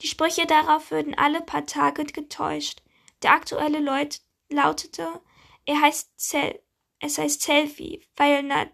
[0.00, 2.82] Die Sprüche darauf würden alle paar Tage getäuscht.
[3.22, 5.20] Der aktuelle Leut lautete,
[5.66, 6.62] er heißt Zell,
[7.00, 8.66] es heißt Selfie, weil na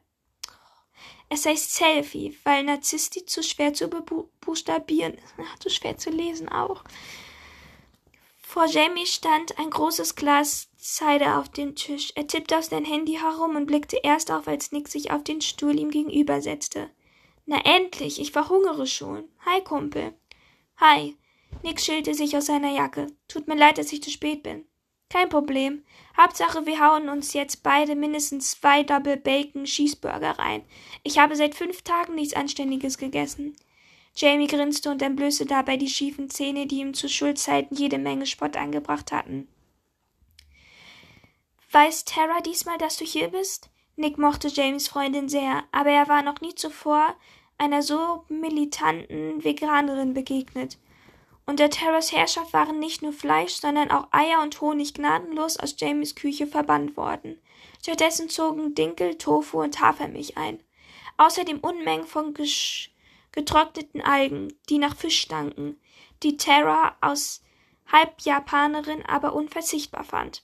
[1.31, 5.35] es heißt Selfie, weil Narzissti zu schwer zu buchstabieren ist.
[5.61, 6.85] Zu schwer zu lesen auch.
[8.37, 12.13] Vor Jamie stand ein großes Glas Cider auf dem Tisch.
[12.15, 15.41] Er tippte auf sein Handy herum und blickte erst auf, als Nick sich auf den
[15.41, 16.91] Stuhl ihm gegenüber setzte.
[17.47, 19.25] Na endlich, ich verhungere schon.
[19.45, 20.15] Hi, Kumpel.
[20.77, 21.17] Hi.
[21.63, 23.07] Nick schälte sich aus seiner Jacke.
[23.29, 24.67] Tut mir leid, dass ich zu spät bin.
[25.09, 25.85] Kein Problem.
[26.17, 30.65] Hauptsache, wir hauen uns jetzt beide mindestens zwei Double Bacon Cheeseburger rein.
[31.03, 33.57] Ich habe seit fünf Tagen nichts Anständiges gegessen.
[34.17, 38.57] Jamie grinste und entblößte dabei die schiefen Zähne, die ihm zu Schulzeiten jede Menge Spott
[38.57, 39.49] angebracht hatten.
[41.71, 43.71] Weiß Tara diesmal, dass du hier bist?
[43.97, 47.15] Nick mochte Jamies Freundin sehr, aber er war noch nie zuvor
[47.59, 50.79] einer so militanten Veganerin begegnet.
[51.47, 56.15] Unter Terras Herrschaft waren nicht nur Fleisch, sondern auch Eier und Honig gnadenlos aus Jamies
[56.15, 57.39] Küche verbannt worden.
[57.83, 60.61] Stattdessen zogen Dinkel, Tofu und Hafermilch ein.
[61.19, 62.35] Außerdem Unmengen von
[63.33, 65.79] getrockneten Algen, die nach Fisch stanken,
[66.23, 67.43] die Tara aus
[67.93, 70.43] Halbjapanerin aber unverzichtbar fand.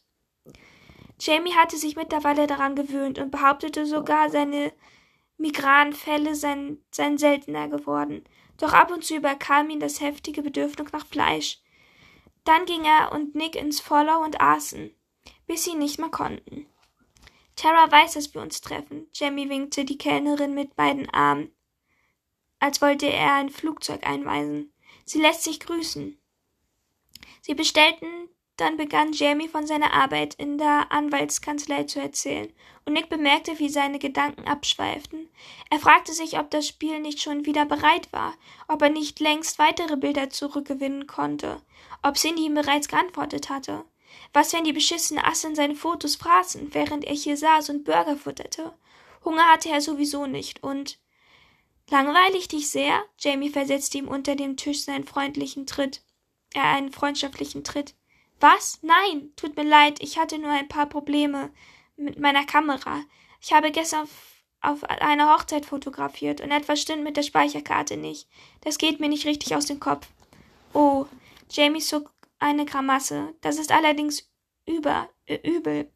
[1.18, 4.72] Jamie hatte sich mittlerweile daran gewöhnt und behauptete sogar, seine
[5.40, 8.24] Migranenfälle seien, seien seltener geworden.
[8.58, 11.58] Doch ab und zu überkam ihn das heftige Bedürfnis nach Fleisch.
[12.44, 14.94] Dann ging er und Nick ins Follow und aßen,
[15.46, 16.66] bis sie nicht mehr konnten.
[17.56, 19.08] Tara weiß, dass wir uns treffen.
[19.12, 21.52] Jamie winkte die Kellnerin mit beiden Armen
[22.60, 24.72] als wollte er ein Flugzeug einweisen.
[25.04, 26.20] Sie lässt sich grüßen.
[27.40, 28.28] Sie bestellten,
[28.60, 32.52] dann begann Jamie von seiner Arbeit in der Anwaltskanzlei zu erzählen,
[32.84, 35.28] und Nick bemerkte, wie seine Gedanken abschweiften.
[35.70, 38.34] Er fragte sich, ob das Spiel nicht schon wieder bereit war,
[38.68, 41.60] ob er nicht längst weitere Bilder zurückgewinnen konnte,
[42.02, 43.84] ob Cindy ihm bereits geantwortet hatte.
[44.32, 48.72] Was, wenn die beschissene Assen seine Fotos fraßen, während er hier saß und Burger futterte?
[49.24, 50.98] Hunger hatte er sowieso nicht, und
[51.90, 53.02] Langweile ich dich sehr?
[53.18, 56.02] Jamie versetzte ihm unter dem Tisch seinen freundlichen Tritt.
[56.54, 57.94] Er äh, einen freundschaftlichen Tritt.
[58.40, 58.78] Was?
[58.82, 61.50] Nein, tut mir leid, ich hatte nur ein paar Probleme
[61.96, 63.02] mit meiner Kamera.
[63.40, 68.28] Ich habe gestern auf, auf einer Hochzeit fotografiert und etwas stimmt mit der Speicherkarte nicht.
[68.62, 70.08] Das geht mir nicht richtig aus dem Kopf.
[70.72, 71.06] Oh,
[71.50, 73.34] Jamie zog eine Grimasse.
[73.42, 74.30] Das ist allerdings
[74.66, 75.08] über,
[75.44, 75.90] übel.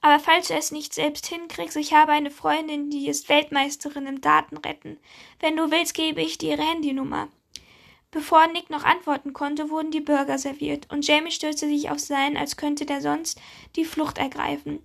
[0.00, 4.20] Aber falls du es nicht selbst hinkriegst, ich habe eine Freundin, die ist Weltmeisterin im
[4.20, 4.98] Datenretten.
[5.40, 7.28] Wenn du willst, gebe ich dir ihre Handynummer.
[8.10, 12.36] Bevor Nick noch antworten konnte, wurden die Burger serviert, und Jamie stürzte sich auf seinen,
[12.36, 13.40] als könnte der sonst
[13.76, 14.82] die Flucht ergreifen.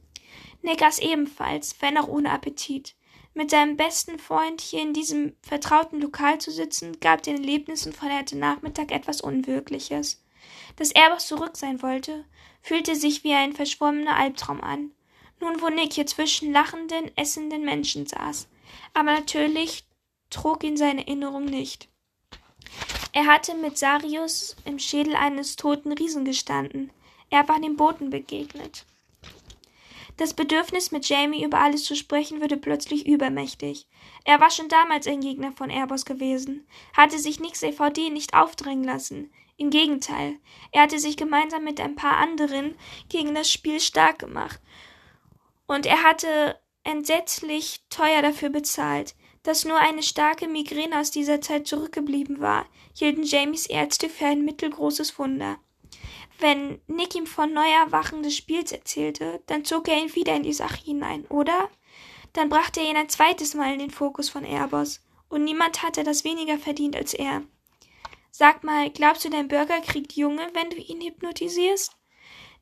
[0.61, 2.95] Nick aß ebenfalls, wenn auch ohne Appetit.
[3.33, 8.15] Mit seinem besten Freund hier in diesem vertrauten Lokal zu sitzen, gab den Erlebnissen von
[8.15, 10.23] heute Nachmittag etwas Unwirkliches.
[10.75, 12.25] Dass er aber zurück sein wollte,
[12.61, 14.91] fühlte sich wie ein verschwommener Albtraum an
[15.43, 18.47] nun wo Nick hier zwischen lachenden, essenden Menschen saß.
[18.93, 19.85] Aber natürlich
[20.29, 21.89] trug ihn seine Erinnerung nicht.
[23.13, 26.91] Er hatte mit Sarius im Schädel eines toten Riesen gestanden.
[27.29, 28.85] Er war dem Boten begegnet.
[30.17, 33.87] Das Bedürfnis, mit Jamie über alles zu sprechen, wurde plötzlich übermächtig.
[34.25, 38.83] Er war schon damals ein Gegner von Airbus gewesen, hatte sich Nicks EVD nicht aufdrängen
[38.83, 39.31] lassen.
[39.57, 40.37] Im Gegenteil,
[40.71, 42.75] er hatte sich gemeinsam mit ein paar anderen
[43.09, 44.59] gegen das Spiel stark gemacht
[45.67, 49.15] und er hatte entsetzlich teuer dafür bezahlt.
[49.43, 52.65] Dass nur eine starke Migräne aus dieser Zeit zurückgeblieben war,
[52.97, 55.57] hielten Jamies Ärzte für ein mittelgroßes Wunder.
[56.39, 60.53] Wenn Nick ihm von Neuerwachen des Spiels erzählte, dann zog er ihn wieder in die
[60.53, 61.69] Sache hinein, oder?
[62.31, 66.03] Dann brachte er ihn ein zweites Mal in den Fokus von Airbus, und niemand hatte
[66.03, 67.43] das weniger verdient als er.
[68.31, 71.95] Sag mal, glaubst du, dein Burger kriegt Junge, wenn du ihn hypnotisierst?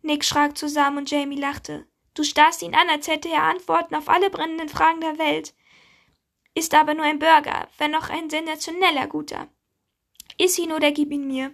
[0.02, 1.86] Nick schrak zusammen und Jamie lachte.
[2.14, 5.54] Du starrst ihn an, als hätte er Antworten auf alle brennenden Fragen der Welt.
[6.54, 9.48] Ist aber nur ein Burger, wenn noch ein sensationeller guter.
[10.38, 11.54] Iss ihn oder gib ihn mir.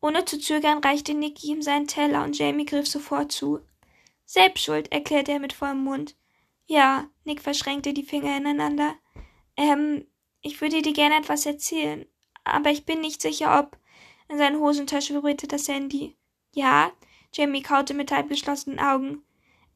[0.00, 3.60] Ohne zu zögern reichte Nick ihm seinen Teller und Jamie griff sofort zu.
[4.24, 6.14] Selbstschuld, erklärte er mit vollem Mund.
[6.66, 8.94] Ja, Nick verschränkte die Finger ineinander.
[9.56, 10.06] Ähm,
[10.42, 12.06] ich würde dir gerne etwas erzählen,
[12.44, 13.76] aber ich bin nicht sicher, ob.
[14.28, 16.16] In seiner Hosentasche vibrierte das Handy.
[16.54, 16.92] Ja?
[17.32, 19.24] Jamie kaute mit halb geschlossenen Augen.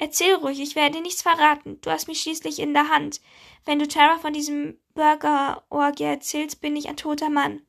[0.03, 1.79] Erzähl ruhig, ich werde nichts verraten.
[1.81, 3.21] Du hast mich schließlich in der Hand.
[3.65, 7.63] Wenn du Tara von diesem Burger-Orgie erzählst, bin ich ein toter Mann.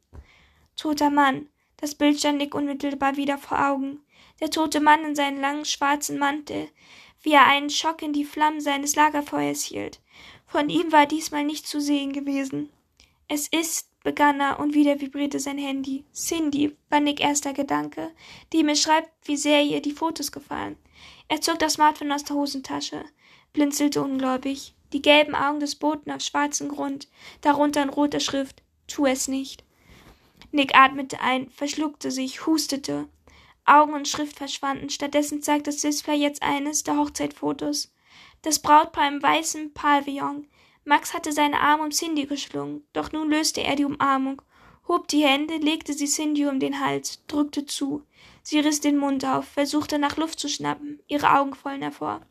[0.75, 1.47] Toter Mann.
[1.77, 3.99] Das Bild stand Nick unmittelbar wieder vor Augen.
[4.39, 6.69] Der tote Mann in seinem langen schwarzen Mantel,
[7.21, 10.01] wie er einen Schock in die Flammen seines Lagerfeuers hielt.
[10.47, 12.71] Von ihm war diesmal nichts zu sehen gewesen.
[13.27, 16.03] Es ist, begann er, und wieder vibrierte sein Handy.
[16.11, 18.09] Cindy, war Nick erster Gedanke,
[18.53, 20.77] die mir schreibt, wie sehr ihr die Fotos gefallen.
[21.33, 23.05] Er zog das Smartphone aus der Hosentasche,
[23.53, 24.75] blinzelte ungläubig.
[24.93, 27.07] Die gelben Augen des Boten auf schwarzem Grund,
[27.41, 28.61] darunter in roter Schrift.
[28.85, 29.63] Tu es nicht.
[30.51, 33.07] Nick atmete ein, verschluckte sich, hustete.
[33.65, 34.91] Augen und Schrift verschwanden.
[34.91, 37.91] Stattdessen zeigte das Display jetzt eines der Hochzeitfotos.
[38.43, 40.45] Das Brautpaar im weißen Pavillon.
[40.85, 44.43] Max hatte seine Arme um Cindy geschlungen, doch nun löste er die Umarmung,
[44.87, 48.03] hob die Hände, legte sie Cindy um den Hals, drückte zu.
[48.43, 52.21] Sie riss den Mund auf, versuchte nach Luft zu schnappen, ihre Augen quollen hervor.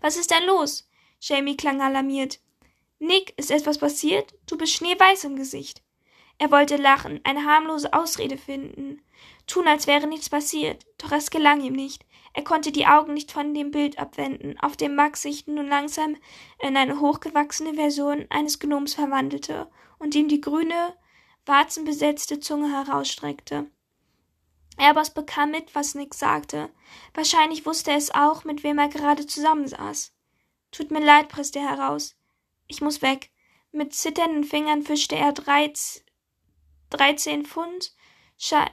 [0.00, 0.88] Was ist denn los?
[1.20, 2.40] Jamie klang alarmiert.
[3.00, 4.34] Nick, ist etwas passiert?
[4.46, 5.82] Du bist schneeweiß im Gesicht.
[6.38, 9.02] Er wollte lachen, eine harmlose Ausrede finden,
[9.48, 12.06] tun, als wäre nichts passiert, doch es gelang ihm nicht.
[12.32, 16.16] Er konnte die Augen nicht von dem Bild abwenden, auf dem Max sich nun langsam
[16.60, 20.94] in eine hochgewachsene Version eines Gnoms verwandelte und ihm die grüne,
[21.44, 23.68] warzenbesetzte Zunge herausstreckte.
[24.78, 26.70] Airbus bekam mit, was Nick sagte.
[27.14, 30.12] Wahrscheinlich wusste er es auch, mit wem er gerade zusammensaß.
[30.70, 32.16] Tut mir leid, presste er heraus.
[32.66, 33.30] Ich muss weg.
[33.72, 35.72] Mit zitternden Fingern fischte er drei,
[36.90, 37.92] dreizehn Pfund,
[38.38, 38.66] Sche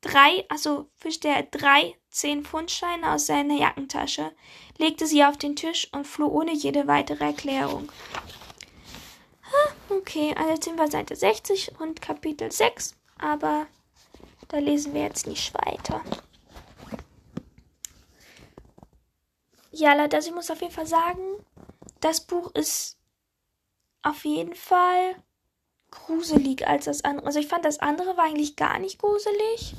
[0.00, 4.32] drei, also fischte er drei zehn Pfundscheine aus seiner Jackentasche,
[4.78, 7.90] legte sie auf den Tisch und floh ohne jede weitere Erklärung.
[9.88, 13.66] Okay, also sind wir Seite 60 und Kapitel 6, aber
[14.50, 16.02] da lesen wir jetzt nicht weiter.
[19.70, 21.22] Ja, leider, ich muss auf jeden Fall sagen,
[22.00, 22.98] das Buch ist
[24.02, 25.14] auf jeden Fall
[25.90, 27.26] gruselig als das andere.
[27.26, 29.74] Also ich fand das andere war eigentlich gar nicht gruselig.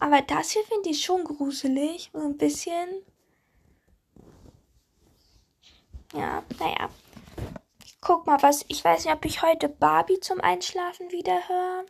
[0.00, 2.10] Aber das hier finde ich schon gruselig.
[2.12, 2.88] So ein bisschen.
[6.12, 6.90] Ja, naja.
[7.84, 8.64] Ich guck mal, was.
[8.68, 11.84] Ich weiß nicht, ob ich heute Barbie zum Einschlafen wieder höre.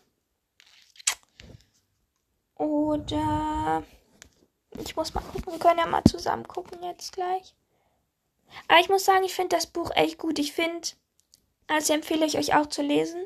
[2.57, 3.83] Oder.
[4.79, 5.53] Ich muss mal gucken.
[5.53, 7.55] Wir können ja mal zusammen gucken jetzt gleich.
[8.69, 10.39] Aber ich muss sagen, ich finde das Buch echt gut.
[10.39, 10.89] Ich finde.
[11.67, 13.25] Also empfehle ich euch auch zu lesen.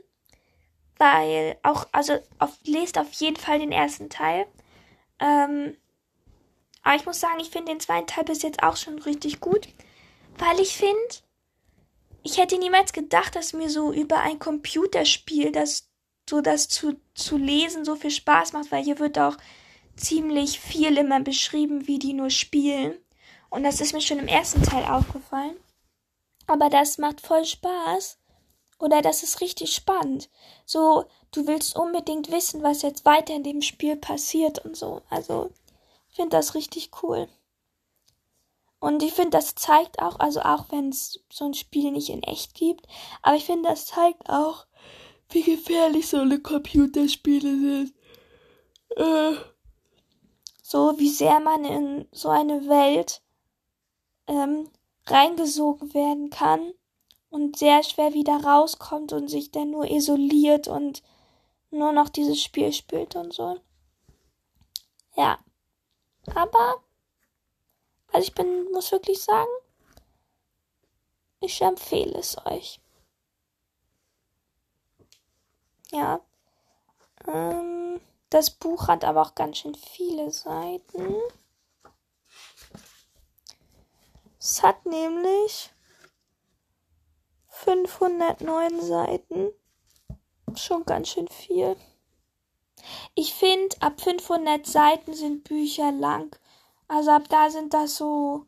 [0.98, 4.46] Weil auch, also auf, lest auf jeden Fall den ersten Teil.
[5.18, 5.76] Ähm,
[6.86, 9.68] aber ich muss sagen, ich finde den zweiten Teil bis jetzt auch schon richtig gut,
[10.38, 10.96] weil ich finde,
[12.22, 15.88] ich hätte niemals gedacht, dass mir so über ein Computerspiel, das
[16.28, 19.36] so das zu, zu lesen so viel Spaß macht, weil hier wird auch
[19.96, 22.94] ziemlich viel immer beschrieben, wie die nur spielen.
[23.48, 25.56] Und das ist mir schon im ersten Teil aufgefallen.
[26.46, 28.18] Aber das macht voll Spaß.
[28.78, 30.28] Oder das ist richtig spannend.
[30.66, 35.02] So, du willst unbedingt wissen, was jetzt weiter in dem Spiel passiert und so.
[35.08, 35.50] Also,
[36.10, 37.28] ich finde das richtig cool.
[38.78, 42.22] Und ich finde, das zeigt auch, also auch wenn es so ein Spiel nicht in
[42.22, 42.86] echt gibt,
[43.22, 44.66] aber ich finde, das zeigt auch,
[45.30, 47.94] wie gefährlich so eine Computerspiele sind.
[48.96, 49.36] Äh,
[50.62, 53.22] so wie sehr man in so eine Welt
[54.26, 54.68] ähm,
[55.06, 56.72] reingesogen werden kann
[57.30, 61.02] und sehr schwer wieder rauskommt und sich dann nur isoliert und
[61.70, 63.60] nur noch dieses Spiel spielt und so.
[65.16, 65.38] Ja.
[66.34, 66.82] Aber,
[68.12, 69.50] also ich bin, muss wirklich sagen,
[71.40, 72.80] ich empfehle es euch.
[75.92, 76.20] Ja.
[77.26, 81.14] Ähm, das Buch hat aber auch ganz schön viele Seiten.
[84.38, 85.70] Es hat nämlich
[87.48, 89.50] 509 Seiten.
[90.54, 91.76] Schon ganz schön viel.
[93.14, 96.36] Ich finde, ab 500 Seiten sind Bücher lang.
[96.88, 98.46] Also ab da sind das so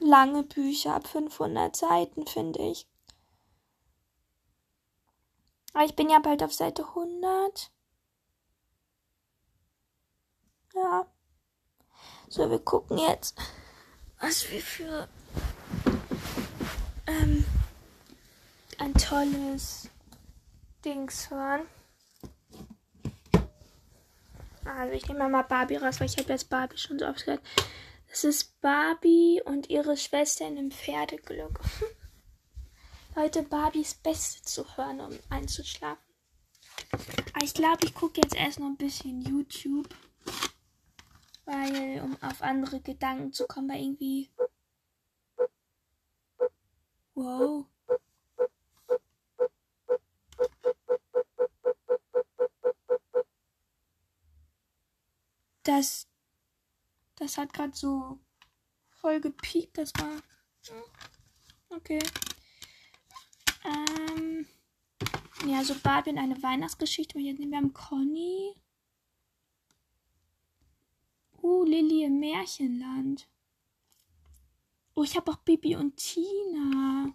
[0.00, 2.86] lange Bücher, ab 500 Seiten, finde ich.
[5.76, 7.70] Aber ich bin ja bald auf Seite 100.
[10.74, 11.06] Ja.
[12.30, 13.36] So, wir gucken jetzt,
[14.18, 15.06] was wir für
[17.06, 17.44] ähm,
[18.78, 19.90] ein tolles
[20.82, 21.66] Dings hören.
[24.64, 27.42] Also ich nehme mal Barbie raus, weil ich habe jetzt Barbie schon so oft gehört.
[28.08, 31.60] Das ist Barbie und ihre Schwester in einem Pferdeglück.
[33.16, 36.04] Leute, Barbies Beste zu hören, um einzuschlafen.
[37.42, 39.88] Ich glaube, ich gucke jetzt erst noch ein bisschen YouTube.
[41.46, 44.30] Weil, um auf andere Gedanken zu kommen, weil irgendwie.
[47.14, 47.64] Wow.
[55.62, 56.06] Das.
[57.14, 58.18] Das hat gerade so
[58.90, 59.78] voll gepiept.
[59.78, 60.20] Das war.
[61.70, 61.98] Okay.
[63.66, 64.46] Ähm.
[65.46, 67.18] Ja, so Barbie in eine Weihnachtsgeschichte.
[67.18, 68.54] Und jetzt nehmen wir am Conny.
[71.42, 73.28] Uh, Lilly im Märchenland.
[74.94, 77.12] Oh, ich habe auch Bibi und Tina.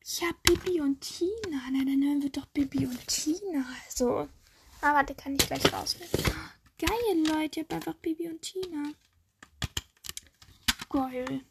[0.00, 1.60] Ich habe Bibi und Tina.
[1.70, 3.64] Na, dann hören wir doch Bibi und Tina.
[3.84, 4.28] Also.
[4.80, 6.10] Ah, warte, kann ich gleich rausnehmen.
[6.78, 7.60] Geil, Leute.
[7.60, 8.92] Ich habe einfach Bibi und Tina.
[10.88, 11.44] Geil.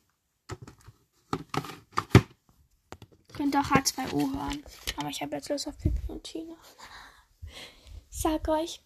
[3.58, 4.64] Auch H2O hören.
[4.98, 6.56] Aber ich habe jetzt Lust auf Bibi und Tina.
[8.12, 8.82] Ich sag euch.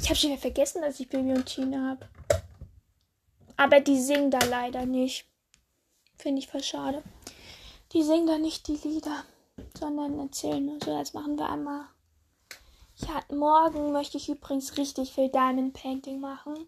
[0.00, 2.08] Ich habe schon wieder vergessen, dass ich Bibi und Tina habe.
[3.56, 5.26] Aber die singen da leider nicht.
[6.18, 7.02] Finde ich voll schade.
[7.92, 9.24] Die singen da nicht die Lieder,
[9.78, 10.98] sondern erzählen nur so.
[10.98, 11.86] Das machen wir einmal.
[12.96, 16.66] Ja, morgen möchte ich übrigens richtig viel Diamond Painting machen.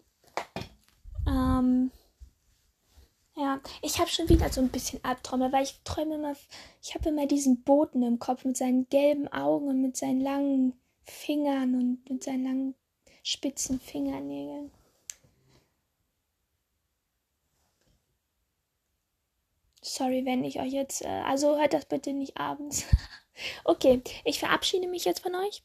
[3.81, 6.35] Ich habe schon wieder so ein bisschen Albträume, weil ich träume immer,
[6.81, 10.73] ich habe immer diesen Boten im Kopf mit seinen gelben Augen und mit seinen langen
[11.05, 12.75] Fingern und mit seinen langen
[13.23, 14.71] spitzen Fingernägeln.
[19.81, 21.01] Sorry, wenn ich euch jetzt.
[21.03, 22.85] Äh, also hört das bitte nicht abends.
[23.63, 25.63] okay, ich verabschiede mich jetzt von euch.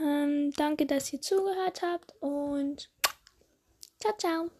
[0.00, 2.90] Ähm, danke, dass ihr zugehört habt und
[4.00, 4.57] ciao, ciao.